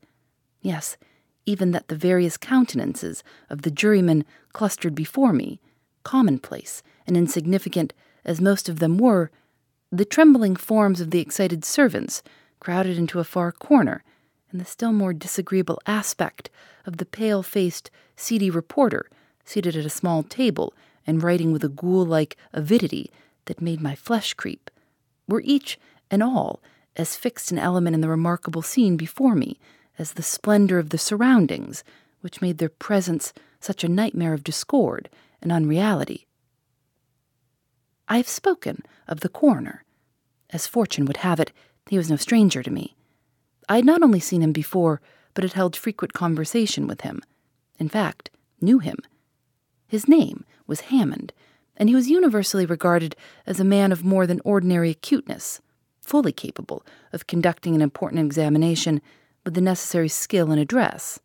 Yes, 0.62 0.98
even 1.46 1.72
that 1.72 1.88
the 1.88 1.96
various 1.96 2.38
countenances 2.38 3.24
of 3.50 3.64
the 3.64 3.72
jurymen 3.72 4.26
clustered 4.54 4.96
before 4.96 5.34
me, 5.34 5.60
commonplace 6.04 6.84
and 7.06 7.18
insignificant 7.18 7.94
as 8.26 8.40
most 8.40 8.70
of 8.70 8.80
them 8.80 8.98
were, 8.98 9.32
the 9.92 10.06
trembling 10.06 10.56
forms 10.56 11.02
of 11.02 11.12
the 11.12 11.20
excited 11.20 11.64
servants 11.64 12.24
crowded 12.60 12.98
into 12.98 13.20
a 13.20 13.24
far 13.24 13.52
corner, 13.52 14.04
and 14.52 14.62
the 14.62 14.66
still 14.66 14.94
more 14.94 15.14
disagreeable 15.14 15.80
aspect 15.86 16.50
of 16.86 16.98
the 16.98 17.06
pale 17.06 17.44
faced, 17.44 17.92
seedy 18.16 18.50
reporter 18.50 19.10
seated 19.44 19.76
at 19.76 19.86
a 19.86 19.90
small 19.90 20.24
table 20.24 20.74
and 21.06 21.22
writing 21.22 21.52
with 21.52 21.64
a 21.64 21.70
ghoul 21.70 22.06
like 22.06 22.38
avidity 22.54 23.12
that 23.46 23.62
made 23.62 23.82
my 23.82 23.96
flesh 23.96 24.34
creep, 24.34 24.70
were 25.28 25.42
each 25.44 25.78
and 26.10 26.24
all 26.24 26.62
as 26.96 27.16
fixed 27.16 27.52
an 27.52 27.60
element 27.60 27.94
in 27.94 28.02
the 28.02 28.08
remarkable 28.08 28.62
scene 28.62 28.96
before 28.96 29.36
me 29.36 29.60
as 29.98 30.14
the 30.14 30.24
splendor 30.24 30.80
of 30.80 30.90
the 30.90 30.98
surroundings, 30.98 31.84
which 32.22 32.42
made 32.42 32.58
their 32.58 32.70
presence 32.70 33.34
such 33.60 33.84
a 33.84 33.90
nightmare 33.90 34.34
of 34.34 34.44
discord 34.44 35.10
and 35.42 35.52
unreality. 35.52 36.28
I 38.08 38.18
have 38.18 38.28
spoken 38.28 38.84
of 39.08 39.22
the 39.22 39.30
coroner. 39.30 39.84
As 40.50 40.68
fortune 40.68 41.06
would 41.06 41.18
have 41.18 41.40
it, 41.40 41.52
he 41.90 41.98
was 41.98 42.10
no 42.10 42.16
stranger 42.16 42.64
to 42.64 42.72
me. 42.72 42.96
I 43.70 43.78
had 43.78 43.86
not 43.86 44.04
only 44.04 44.20
seen 44.20 44.42
him 44.42 44.52
before, 44.52 45.02
but 45.34 45.44
had 45.44 45.54
held 45.54 45.76
frequent 45.76 46.14
conversation 46.14 46.88
with 46.88 47.02
him. 47.02 47.22
In 47.80 47.90
fact, 47.90 48.30
knew 48.62 48.80
him. 48.80 48.98
His 49.88 50.08
name 50.08 50.46
was 50.68 50.82
Hammond, 50.82 51.34
and 51.78 51.90
he 51.90 51.96
was 51.96 52.10
universally 52.10 52.66
regarded 52.66 53.16
as 53.46 53.60
a 53.60 53.66
man 53.66 53.92
of 53.92 54.04
more 54.04 54.28
than 54.28 54.42
ordinary 54.44 54.90
acuteness, 54.90 55.60
fully 56.00 56.32
capable 56.32 56.86
of 57.12 57.28
conducting 57.28 57.76
an 57.76 57.82
important 57.82 58.24
examination 58.24 59.02
with 59.44 59.54
the 59.54 59.62
necessary 59.62 60.10
skill 60.10 60.52
and 60.52 60.60
address. 60.60 61.20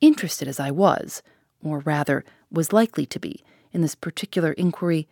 Interested 0.00 0.48
as 0.48 0.60
I 0.60 0.70
was, 0.70 1.22
or 1.62 1.80
rather 1.80 2.24
was 2.50 2.72
likely 2.72 3.06
to 3.06 3.20
be, 3.20 3.44
in 3.72 3.80
this 3.80 3.94
particular 3.94 4.52
inquiry, 4.52 5.08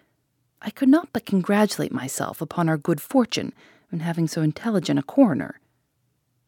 I 0.63 0.71
could 0.71 0.89
not 0.89 1.09
but 1.13 1.27
congratulate 1.27 1.93
myself 1.93 2.41
upon 2.41 2.69
our 2.69 2.77
good 2.77 3.01
fortune 3.01 3.53
in 3.91 4.01
having 4.01 4.29
so 4.29 4.43
intelligent 4.43 4.99
a 4.99 5.03
coroner. 5.03 5.59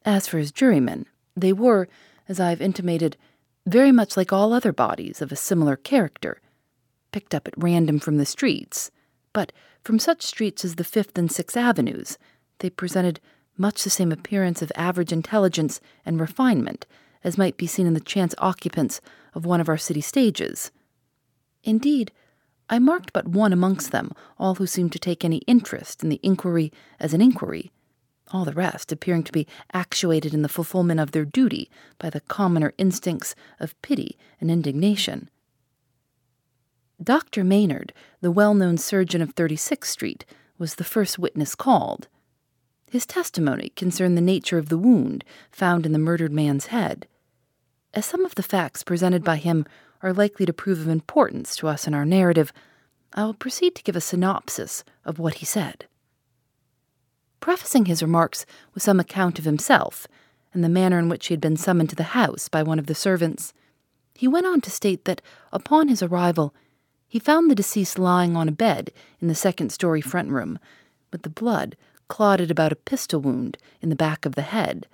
As 0.05 0.27
for 0.27 0.39
his 0.39 0.53
jurymen, 0.53 1.07
they 1.37 1.53
were, 1.53 1.89
as 2.29 2.39
I 2.39 2.51
have 2.51 2.61
intimated, 2.61 3.17
very 3.67 3.93
much 3.93 4.17
like 4.17 4.33
all 4.33 4.53
other 4.53 4.73
bodies 4.73 5.23
of 5.23 5.33
a 5.33 5.37
similar 5.37 5.77
character, 5.77 6.41
picked 7.13 7.35
up 7.35 7.47
at 7.47 7.55
random 7.57 7.99
from 7.99 8.19
the 8.19 8.27
streets, 8.27 8.91
but 9.33 9.53
from 9.83 9.99
such 9.99 10.23
streets 10.23 10.65
as 10.65 10.77
the 10.77 10.85
Fifth 10.85 11.17
and 11.17 11.31
Sixth 11.31 11.57
Avenues, 11.57 12.19
they 12.59 12.71
presented 12.71 13.21
much 13.57 13.85
the 13.85 13.91
same 13.91 14.13
appearance 14.13 14.63
of 14.63 14.73
average 14.75 15.13
intelligence 15.13 15.81
and 16.05 16.21
refinement 16.21 16.87
as 17.25 17.39
might 17.39 17.57
be 17.57 17.67
seen 17.67 17.87
in 17.87 17.95
the 17.95 18.01
chance 18.01 18.35
occupants 18.39 19.01
of 19.35 19.47
one 19.47 19.61
of 19.61 19.69
our 19.69 19.79
city 19.79 20.01
stages. 20.01 20.71
Indeed, 21.63 22.13
I 22.69 22.79
marked 22.79 23.13
but 23.13 23.29
one 23.29 23.53
amongst 23.53 23.93
them, 23.93 24.13
all 24.39 24.57
who 24.57 24.67
seemed 24.67 24.93
to 24.93 24.99
take 24.99 25.25
any 25.25 25.39
interest 25.39 26.03
in 26.03 26.09
the 26.09 26.21
inquiry 26.23 26.73
as 26.99 27.13
an 27.13 27.21
inquiry, 27.21 27.71
all 28.33 28.45
the 28.45 28.53
rest 28.53 28.91
appearing 28.91 29.25
to 29.25 29.33
be 29.33 29.47
actuated 29.73 30.33
in 30.33 30.43
the 30.43 30.49
fulfillment 30.49 30.99
of 30.99 31.13
their 31.13 31.25
duty 31.25 31.71
by 31.99 32.09
the 32.09 32.21
commoner 32.23 32.73
instincts 32.79 33.35
of 33.61 33.81
pity 33.83 34.17
and 34.41 34.51
indignation. 34.51 35.29
Dr. 37.03 37.45
Maynard, 37.45 37.93
the 38.21 38.31
well 38.31 38.55
known 38.55 38.79
surgeon 38.79 39.21
of 39.21 39.35
36th 39.35 39.87
Street, 39.87 40.25
was 40.57 40.77
the 40.77 40.85
first 40.85 41.19
witness 41.19 41.55
called. 41.55 42.09
His 42.93 43.07
testimony 43.07 43.71
concerned 43.75 44.19
the 44.19 44.21
nature 44.21 44.59
of 44.59 44.69
the 44.69 44.77
wound 44.77 45.25
found 45.51 45.87
in 45.87 45.93
the 45.93 45.99
murdered 45.99 46.31
man's 46.31 46.67
head. 46.67 47.07
As 47.95 48.05
some 48.05 48.23
of 48.27 48.35
the 48.35 48.43
facts 48.43 48.83
presented 48.83 49.25
by 49.25 49.37
him 49.37 49.65
are 50.03 50.13
likely 50.13 50.45
to 50.45 50.53
prove 50.53 50.79
of 50.79 50.89
importance 50.89 51.57
to 51.57 51.69
us 51.69 51.87
in 51.87 51.95
our 51.95 52.05
narrative, 52.05 52.53
I 53.15 53.25
will 53.25 53.33
proceed 53.33 53.75
to 53.77 53.83
give 53.83 53.97
a 53.97 54.01
synopsis 54.03 54.85
of 55.07 55.19
what 55.19 55.37
he 55.37 55.47
said. 55.47 55.87
Prefacing 57.41 57.87
his 57.87 58.03
remarks 58.03 58.45
with 58.75 58.83
some 58.83 59.01
account 59.01 59.39
of 59.39 59.47
himself 59.47 60.07
and 60.53 60.63
the 60.63 60.69
manner 60.69 60.99
in 60.99 61.09
which 61.09 61.29
he 61.29 61.33
had 61.33 61.41
been 61.41 61.57
summoned 61.57 61.89
to 61.89 61.97
the 61.97 62.13
house 62.13 62.51
by 62.51 62.63
one 62.63 62.79
of 62.79 62.89
the 62.89 62.95
servants, 62.95 63.55
he 64.13 64.29
went 64.29 64.45
on 64.45 64.61
to 64.61 64.71
state 64.71 65.07
that 65.07 65.23
upon 65.51 65.89
his 65.89 66.03
arrival 66.03 66.55
he 67.09 67.19
found 67.19 67.51
the 67.51 67.55
deceased 67.55 67.99
lying 67.99 68.37
on 68.37 68.51
a 68.51 68.53
bed 68.53 68.93
in 69.19 69.29
the 69.29 69.35
second 69.35 69.73
story 69.73 70.03
front 70.03 70.29
room, 70.29 70.59
with 71.11 71.23
the 71.23 71.31
blood 71.31 71.75
clotted 72.13 72.51
about 72.51 72.73
a 72.73 72.77
pistol 72.77 73.23
wound 73.23 73.57
in 73.81 73.89
the 73.89 73.97
back 73.97 74.27
of 74.27 74.35
the 74.35 74.43
head, 74.43 74.87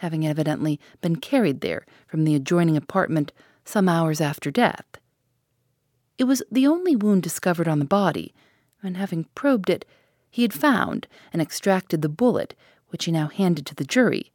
having 0.00 0.26
evidently 0.26 0.78
been 1.00 1.16
carried 1.16 1.62
there 1.62 1.86
from 2.06 2.24
the 2.24 2.34
adjoining 2.34 2.76
apartment 2.76 3.32
some 3.64 3.88
hours 3.88 4.20
after 4.20 4.50
death. 4.50 4.84
It 6.18 6.24
was 6.24 6.42
the 6.52 6.66
only 6.66 6.94
wound 6.94 7.22
discovered 7.22 7.66
on 7.66 7.78
the 7.78 7.86
body, 7.86 8.34
and 8.82 8.98
having 8.98 9.24
probed 9.34 9.70
it, 9.70 9.86
he 10.30 10.42
had 10.42 10.52
found 10.52 11.06
and 11.32 11.40
extracted 11.40 12.02
the 12.02 12.10
bullet, 12.10 12.54
which 12.88 13.06
he 13.06 13.10
now 13.10 13.28
handed 13.28 13.64
to 13.64 13.74
the 13.74 13.82
jury. 13.82 14.30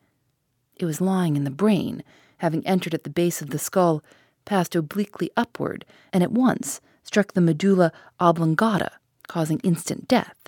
It 0.76 0.86
was 0.86 1.00
lying 1.00 1.36
in 1.36 1.44
the 1.44 1.52
brain, 1.52 2.04
having 2.38 2.66
entered 2.66 2.96
at 2.96 3.04
the 3.04 3.12
base 3.12 3.44
of 3.44 3.52
the 3.52 3.60
skull, 3.60 4.04
passed 4.46 4.76
obliquely 4.76 5.30
upward, 5.38 5.86
and 6.12 6.24
at 6.24 6.32
once 6.32 6.82
struck 7.04 7.34
the 7.34 7.40
medulla 7.40 7.92
oblongata, 8.20 8.94
causing 9.28 9.60
instant 9.60 10.08
death. 10.08 10.41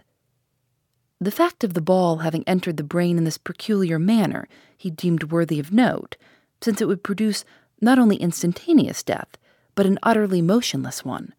The 1.23 1.31
fact 1.31 1.63
of 1.63 1.73
the 1.73 1.79
ball 1.79 2.17
having 2.17 2.43
entered 2.45 2.75
the 2.75 2.83
brain 2.83 3.17
in 3.17 3.23
this 3.23 3.38
peculiar 3.38 3.97
manner 3.97 4.45
he 4.75 4.89
deemed 4.89 5.31
worthy 5.31 5.57
of 5.57 5.71
note, 5.71 6.17
since 6.59 6.81
it 6.81 6.88
would 6.89 7.01
produce 7.01 7.45
not 7.79 7.97
only 7.97 8.17
instantaneous 8.17 9.01
death, 9.03 9.38
but 9.73 9.86
an 9.86 9.99
utterly 10.03 10.41
motionless 10.41 11.05
one. 11.05 11.33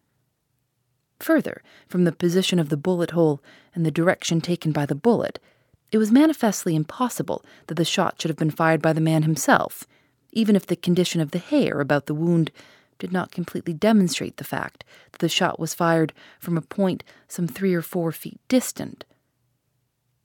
Further, 1.19 1.61
from 1.87 2.03
the 2.03 2.11
position 2.11 2.57
of 2.57 2.69
the 2.69 2.77
bullet 2.77 3.11
hole 3.11 3.43
and 3.75 3.85
the 3.85 3.91
direction 3.91 4.41
taken 4.41 4.71
by 4.71 4.87
the 4.87 4.95
bullet, 4.95 5.37
it 5.91 5.99
was 5.99 6.11
manifestly 6.11 6.75
impossible 6.75 7.45
that 7.67 7.75
the 7.75 7.85
shot 7.85 8.19
should 8.19 8.29
have 8.29 8.39
been 8.39 8.49
fired 8.49 8.81
by 8.81 8.91
the 8.91 8.99
man 8.99 9.21
himself, 9.21 9.85
even 10.31 10.55
if 10.55 10.65
the 10.65 10.75
condition 10.75 11.21
of 11.21 11.29
the 11.29 11.37
hair 11.37 11.79
about 11.79 12.07
the 12.07 12.15
wound 12.15 12.51
did 12.97 13.11
not 13.11 13.29
completely 13.29 13.73
demonstrate 13.73 14.37
the 14.37 14.43
fact 14.43 14.83
that 15.11 15.19
the 15.19 15.29
shot 15.29 15.59
was 15.59 15.75
fired 15.75 16.11
from 16.39 16.57
a 16.57 16.61
point 16.61 17.03
some 17.27 17.47
three 17.47 17.75
or 17.75 17.83
four 17.83 18.11
feet 18.11 18.39
distant. 18.47 19.05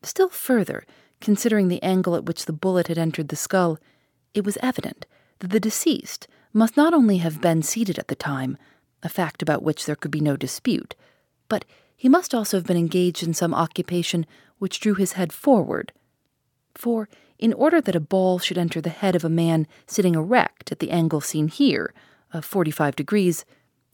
Still 0.02 0.28
further, 0.28 0.84
considering 1.20 1.68
the 1.68 1.82
angle 1.82 2.16
at 2.16 2.24
which 2.24 2.46
the 2.46 2.52
bullet 2.52 2.86
had 2.86 2.98
entered 2.98 3.28
the 3.28 3.36
skull, 3.36 3.78
it 4.34 4.44
was 4.44 4.58
evident 4.62 5.06
that 5.40 5.50
the 5.50 5.60
deceased 5.60 6.26
must 6.52 6.76
not 6.76 6.94
only 6.94 7.18
have 7.18 7.40
been 7.40 7.62
seated 7.62 7.98
at 7.98 8.08
the 8.08 8.14
time, 8.14 8.56
a 9.02 9.08
fact 9.08 9.42
about 9.42 9.62
which 9.62 9.86
there 9.86 9.96
could 9.96 10.10
be 10.10 10.20
no 10.20 10.36
dispute, 10.36 10.94
but 11.48 11.64
he 11.96 12.08
must 12.08 12.34
also 12.34 12.56
have 12.56 12.66
been 12.66 12.76
engaged 12.76 13.22
in 13.22 13.34
some 13.34 13.54
occupation 13.54 14.26
which 14.58 14.80
drew 14.80 14.94
his 14.94 15.12
head 15.12 15.32
forward. 15.32 15.92
For, 16.74 17.08
in 17.38 17.52
order 17.52 17.80
that 17.80 17.96
a 17.96 18.00
ball 18.00 18.38
should 18.38 18.58
enter 18.58 18.80
the 18.80 18.90
head 18.90 19.14
of 19.14 19.24
a 19.24 19.28
man 19.28 19.66
sitting 19.86 20.14
erect 20.14 20.72
at 20.72 20.78
the 20.78 20.90
angle 20.90 21.20
seen 21.20 21.48
here, 21.48 21.92
of 22.32 22.44
45 22.44 22.96
degrees, 22.96 23.44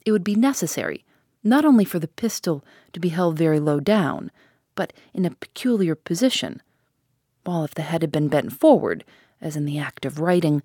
it 0.05 0.11
would 0.11 0.23
be 0.23 0.35
necessary 0.35 1.03
not 1.43 1.65
only 1.65 1.85
for 1.85 1.99
the 1.99 2.07
pistol 2.07 2.63
to 2.93 2.99
be 2.99 3.09
held 3.09 3.37
very 3.37 3.59
low 3.59 3.79
down, 3.79 4.31
but 4.77 4.93
in 5.13 5.25
a 5.25 5.31
peculiar 5.31 5.95
position, 5.95 6.61
while 7.43 7.65
if 7.65 7.73
the 7.73 7.81
head 7.81 8.01
had 8.03 8.11
been 8.11 8.29
bent 8.29 8.53
forward, 8.53 9.03
as 9.41 9.57
in 9.57 9.65
the 9.65 9.79
act 9.79 10.05
of 10.05 10.19
writing, 10.19 10.63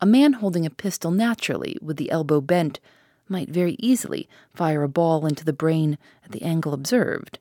a 0.00 0.06
man 0.06 0.34
holding 0.34 0.66
a 0.66 0.70
pistol 0.70 1.10
naturally 1.10 1.76
with 1.80 1.96
the 1.96 2.10
elbow 2.10 2.40
bent 2.40 2.78
might 3.28 3.48
very 3.48 3.74
easily 3.78 4.28
fire 4.54 4.82
a 4.82 4.88
ball 4.88 5.26
into 5.26 5.44
the 5.44 5.52
brain 5.52 5.98
at 6.24 6.32
the 6.32 6.42
angle 6.42 6.74
observed. 6.74 7.38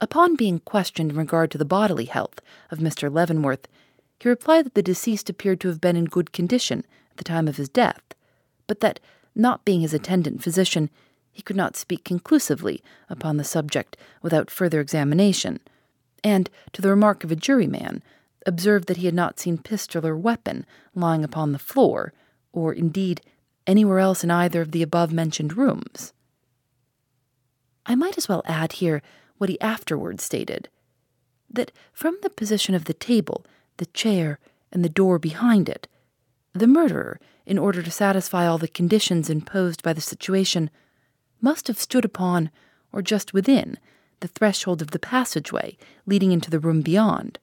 Upon 0.00 0.36
being 0.36 0.60
questioned 0.60 1.10
in 1.10 1.16
regard 1.16 1.50
to 1.50 1.58
the 1.58 1.64
bodily 1.64 2.06
health 2.06 2.40
of 2.70 2.78
Mr. 2.78 3.12
Leavenworth, 3.12 3.66
he 4.20 4.28
replied 4.28 4.64
that 4.66 4.74
the 4.74 4.82
deceased 4.82 5.28
appeared 5.28 5.60
to 5.60 5.68
have 5.68 5.80
been 5.80 5.96
in 5.96 6.04
good 6.04 6.32
condition 6.32 6.84
at 7.10 7.16
the 7.16 7.24
time 7.24 7.48
of 7.48 7.56
his 7.56 7.68
death, 7.68 8.02
but 8.66 8.80
that, 8.80 9.00
not 9.34 9.64
being 9.64 9.80
his 9.80 9.94
attendant 9.94 10.42
physician, 10.42 10.90
he 11.34 11.42
could 11.42 11.56
not 11.56 11.76
speak 11.76 12.04
conclusively 12.04 12.82
upon 13.10 13.36
the 13.36 13.44
subject 13.44 13.96
without 14.22 14.50
further 14.50 14.80
examination, 14.80 15.58
and, 16.22 16.48
to 16.72 16.80
the 16.80 16.88
remark 16.88 17.24
of 17.24 17.32
a 17.32 17.36
juryman, 17.36 18.00
observed 18.46 18.86
that 18.86 18.98
he 18.98 19.06
had 19.06 19.14
not 19.14 19.40
seen 19.40 19.58
pistol 19.58 20.06
or 20.06 20.16
weapon 20.16 20.64
lying 20.94 21.24
upon 21.24 21.50
the 21.50 21.58
floor, 21.58 22.12
or 22.52 22.72
indeed 22.72 23.20
anywhere 23.66 23.98
else 23.98 24.22
in 24.22 24.30
either 24.30 24.62
of 24.62 24.70
the 24.70 24.82
above 24.82 25.12
mentioned 25.12 25.56
rooms. 25.56 26.12
I 27.84 27.96
might 27.96 28.16
as 28.16 28.28
well 28.28 28.42
add 28.46 28.74
here 28.74 29.02
what 29.36 29.50
he 29.50 29.60
afterwards 29.60 30.22
stated 30.22 30.68
that 31.50 31.72
from 31.92 32.16
the 32.22 32.30
position 32.30 32.74
of 32.74 32.84
the 32.84 32.94
table, 32.94 33.44
the 33.78 33.86
chair, 33.86 34.38
and 34.72 34.84
the 34.84 34.88
door 34.88 35.18
behind 35.18 35.68
it, 35.68 35.88
the 36.52 36.66
murderer, 36.66 37.18
in 37.44 37.58
order 37.58 37.82
to 37.82 37.90
satisfy 37.90 38.46
all 38.46 38.58
the 38.58 38.68
conditions 38.68 39.28
imposed 39.28 39.82
by 39.82 39.92
the 39.92 40.00
situation, 40.00 40.70
must 41.44 41.68
have 41.68 41.78
stood 41.78 42.04
upon, 42.04 42.50
or 42.90 43.02
just 43.02 43.34
within, 43.34 43.78
the 44.20 44.28
threshold 44.28 44.80
of 44.80 44.92
the 44.92 44.98
passageway 44.98 45.76
leading 46.06 46.32
into 46.32 46.50
the 46.50 46.58
room 46.58 46.80
beyond. 46.80 47.38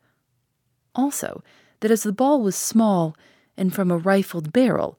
Also, 0.96 1.44
that 1.82 1.92
as 1.92 2.02
the 2.02 2.12
ball 2.12 2.42
was 2.42 2.56
small 2.56 3.16
and 3.56 3.74
from 3.74 3.92
a 3.92 3.98
rifled 3.98 4.52
barrel, 4.52 4.98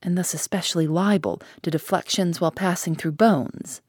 and 0.00 0.16
thus 0.16 0.32
especially 0.32 0.86
liable 0.86 1.42
to 1.62 1.70
deflections 1.70 2.40
while 2.40 2.52
passing 2.52 2.94
through 2.94 3.12
bones, 3.12 3.82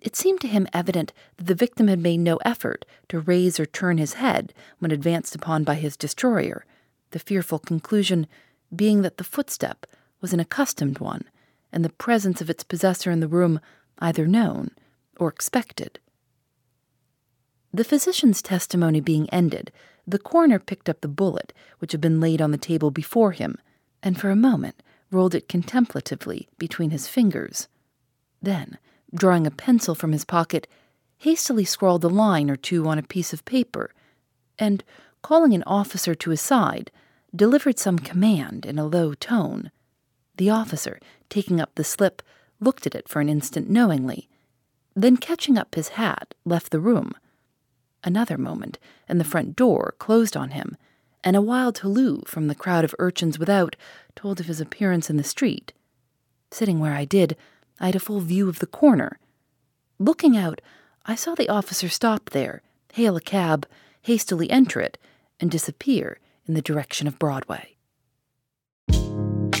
it 0.00 0.16
seemed 0.16 0.40
to 0.40 0.48
him 0.48 0.68
evident 0.72 1.12
that 1.36 1.46
the 1.46 1.54
victim 1.54 1.88
had 1.88 2.00
made 2.00 2.18
no 2.18 2.36
effort 2.44 2.84
to 3.08 3.20
raise 3.20 3.58
or 3.58 3.66
turn 3.66 3.98
his 3.98 4.14
head 4.14 4.54
when 4.78 4.90
advanced 4.90 5.34
upon 5.34 5.64
by 5.64 5.74
his 5.74 5.96
destroyer, 5.96 6.64
the 7.10 7.18
fearful 7.18 7.58
conclusion 7.58 8.26
being 8.74 9.02
that 9.02 9.16
the 9.16 9.24
footstep 9.24 9.86
was 10.20 10.32
an 10.32 10.40
accustomed 10.40 10.98
one, 10.98 11.24
and 11.72 11.84
the 11.84 11.90
presence 11.90 12.40
of 12.40 12.50
its 12.50 12.64
possessor 12.64 13.10
in 13.10 13.20
the 13.20 13.28
room 13.28 13.60
either 13.98 14.26
known 14.26 14.70
or 15.16 15.28
expected. 15.28 15.98
The 17.72 17.84
physician's 17.84 18.42
testimony 18.42 19.00
being 19.00 19.30
ended, 19.30 19.72
the 20.06 20.18
coroner 20.18 20.58
picked 20.58 20.88
up 20.88 21.00
the 21.00 21.08
bullet 21.08 21.52
which 21.78 21.92
had 21.92 22.00
been 22.00 22.20
laid 22.20 22.42
on 22.42 22.50
the 22.50 22.58
table 22.58 22.90
before 22.90 23.32
him, 23.32 23.56
and 24.02 24.18
for 24.18 24.30
a 24.30 24.36
moment 24.36 24.82
rolled 25.10 25.34
it 25.34 25.48
contemplatively 25.48 26.48
between 26.58 26.90
his 26.90 27.08
fingers. 27.08 27.68
Then, 28.40 28.78
drawing 29.14 29.46
a 29.46 29.50
pencil 29.50 29.94
from 29.94 30.12
his 30.12 30.24
pocket, 30.24 30.66
hastily 31.18 31.64
scrawled 31.64 32.04
a 32.04 32.08
line 32.08 32.50
or 32.50 32.56
two 32.56 32.88
on 32.88 32.98
a 32.98 33.02
piece 33.02 33.32
of 33.32 33.44
paper, 33.44 33.94
and, 34.58 34.82
calling 35.22 35.54
an 35.54 35.62
officer 35.64 36.14
to 36.14 36.30
his 36.30 36.40
side, 36.40 36.90
delivered 37.34 37.78
some 37.78 37.98
command 37.98 38.66
in 38.66 38.78
a 38.78 38.86
low 38.86 39.14
tone. 39.14 39.70
The 40.36 40.50
officer, 40.50 40.98
taking 41.28 41.60
up 41.60 41.74
the 41.74 41.84
slip, 41.84 42.22
looked 42.62 42.86
at 42.86 42.94
it 42.94 43.08
for 43.08 43.20
an 43.20 43.28
instant 43.28 43.68
knowingly, 43.68 44.28
then 44.94 45.16
catching 45.16 45.58
up 45.58 45.74
his 45.74 45.88
hat, 45.88 46.34
left 46.44 46.70
the 46.70 46.80
room. 46.80 47.12
Another 48.04 48.36
moment, 48.36 48.78
and 49.08 49.18
the 49.18 49.24
front 49.24 49.56
door 49.56 49.94
closed 49.98 50.36
on 50.36 50.50
him, 50.50 50.76
and 51.24 51.36
a 51.36 51.42
wild 51.42 51.78
halloo 51.78 52.22
from 52.26 52.48
the 52.48 52.54
crowd 52.54 52.84
of 52.84 52.94
urchins 52.98 53.38
without 53.38 53.76
told 54.16 54.40
of 54.40 54.46
his 54.46 54.60
appearance 54.60 55.08
in 55.08 55.16
the 55.16 55.24
street. 55.24 55.72
Sitting 56.50 56.80
where 56.80 56.94
I 56.94 57.04
did, 57.04 57.36
I 57.80 57.86
had 57.86 57.96
a 57.96 58.00
full 58.00 58.20
view 58.20 58.48
of 58.48 58.58
the 58.58 58.66
corner. 58.66 59.18
Looking 59.98 60.36
out, 60.36 60.60
I 61.06 61.14
saw 61.14 61.34
the 61.34 61.48
officer 61.48 61.88
stop 61.88 62.30
there, 62.30 62.62
hail 62.92 63.16
a 63.16 63.20
cab, 63.20 63.66
hastily 64.02 64.50
enter 64.50 64.80
it, 64.80 64.98
and 65.40 65.50
disappear 65.50 66.18
in 66.46 66.54
the 66.54 66.62
direction 66.62 67.06
of 67.06 67.18
Broadway. 67.18 67.76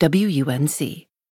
WUNC. 0.00 1.09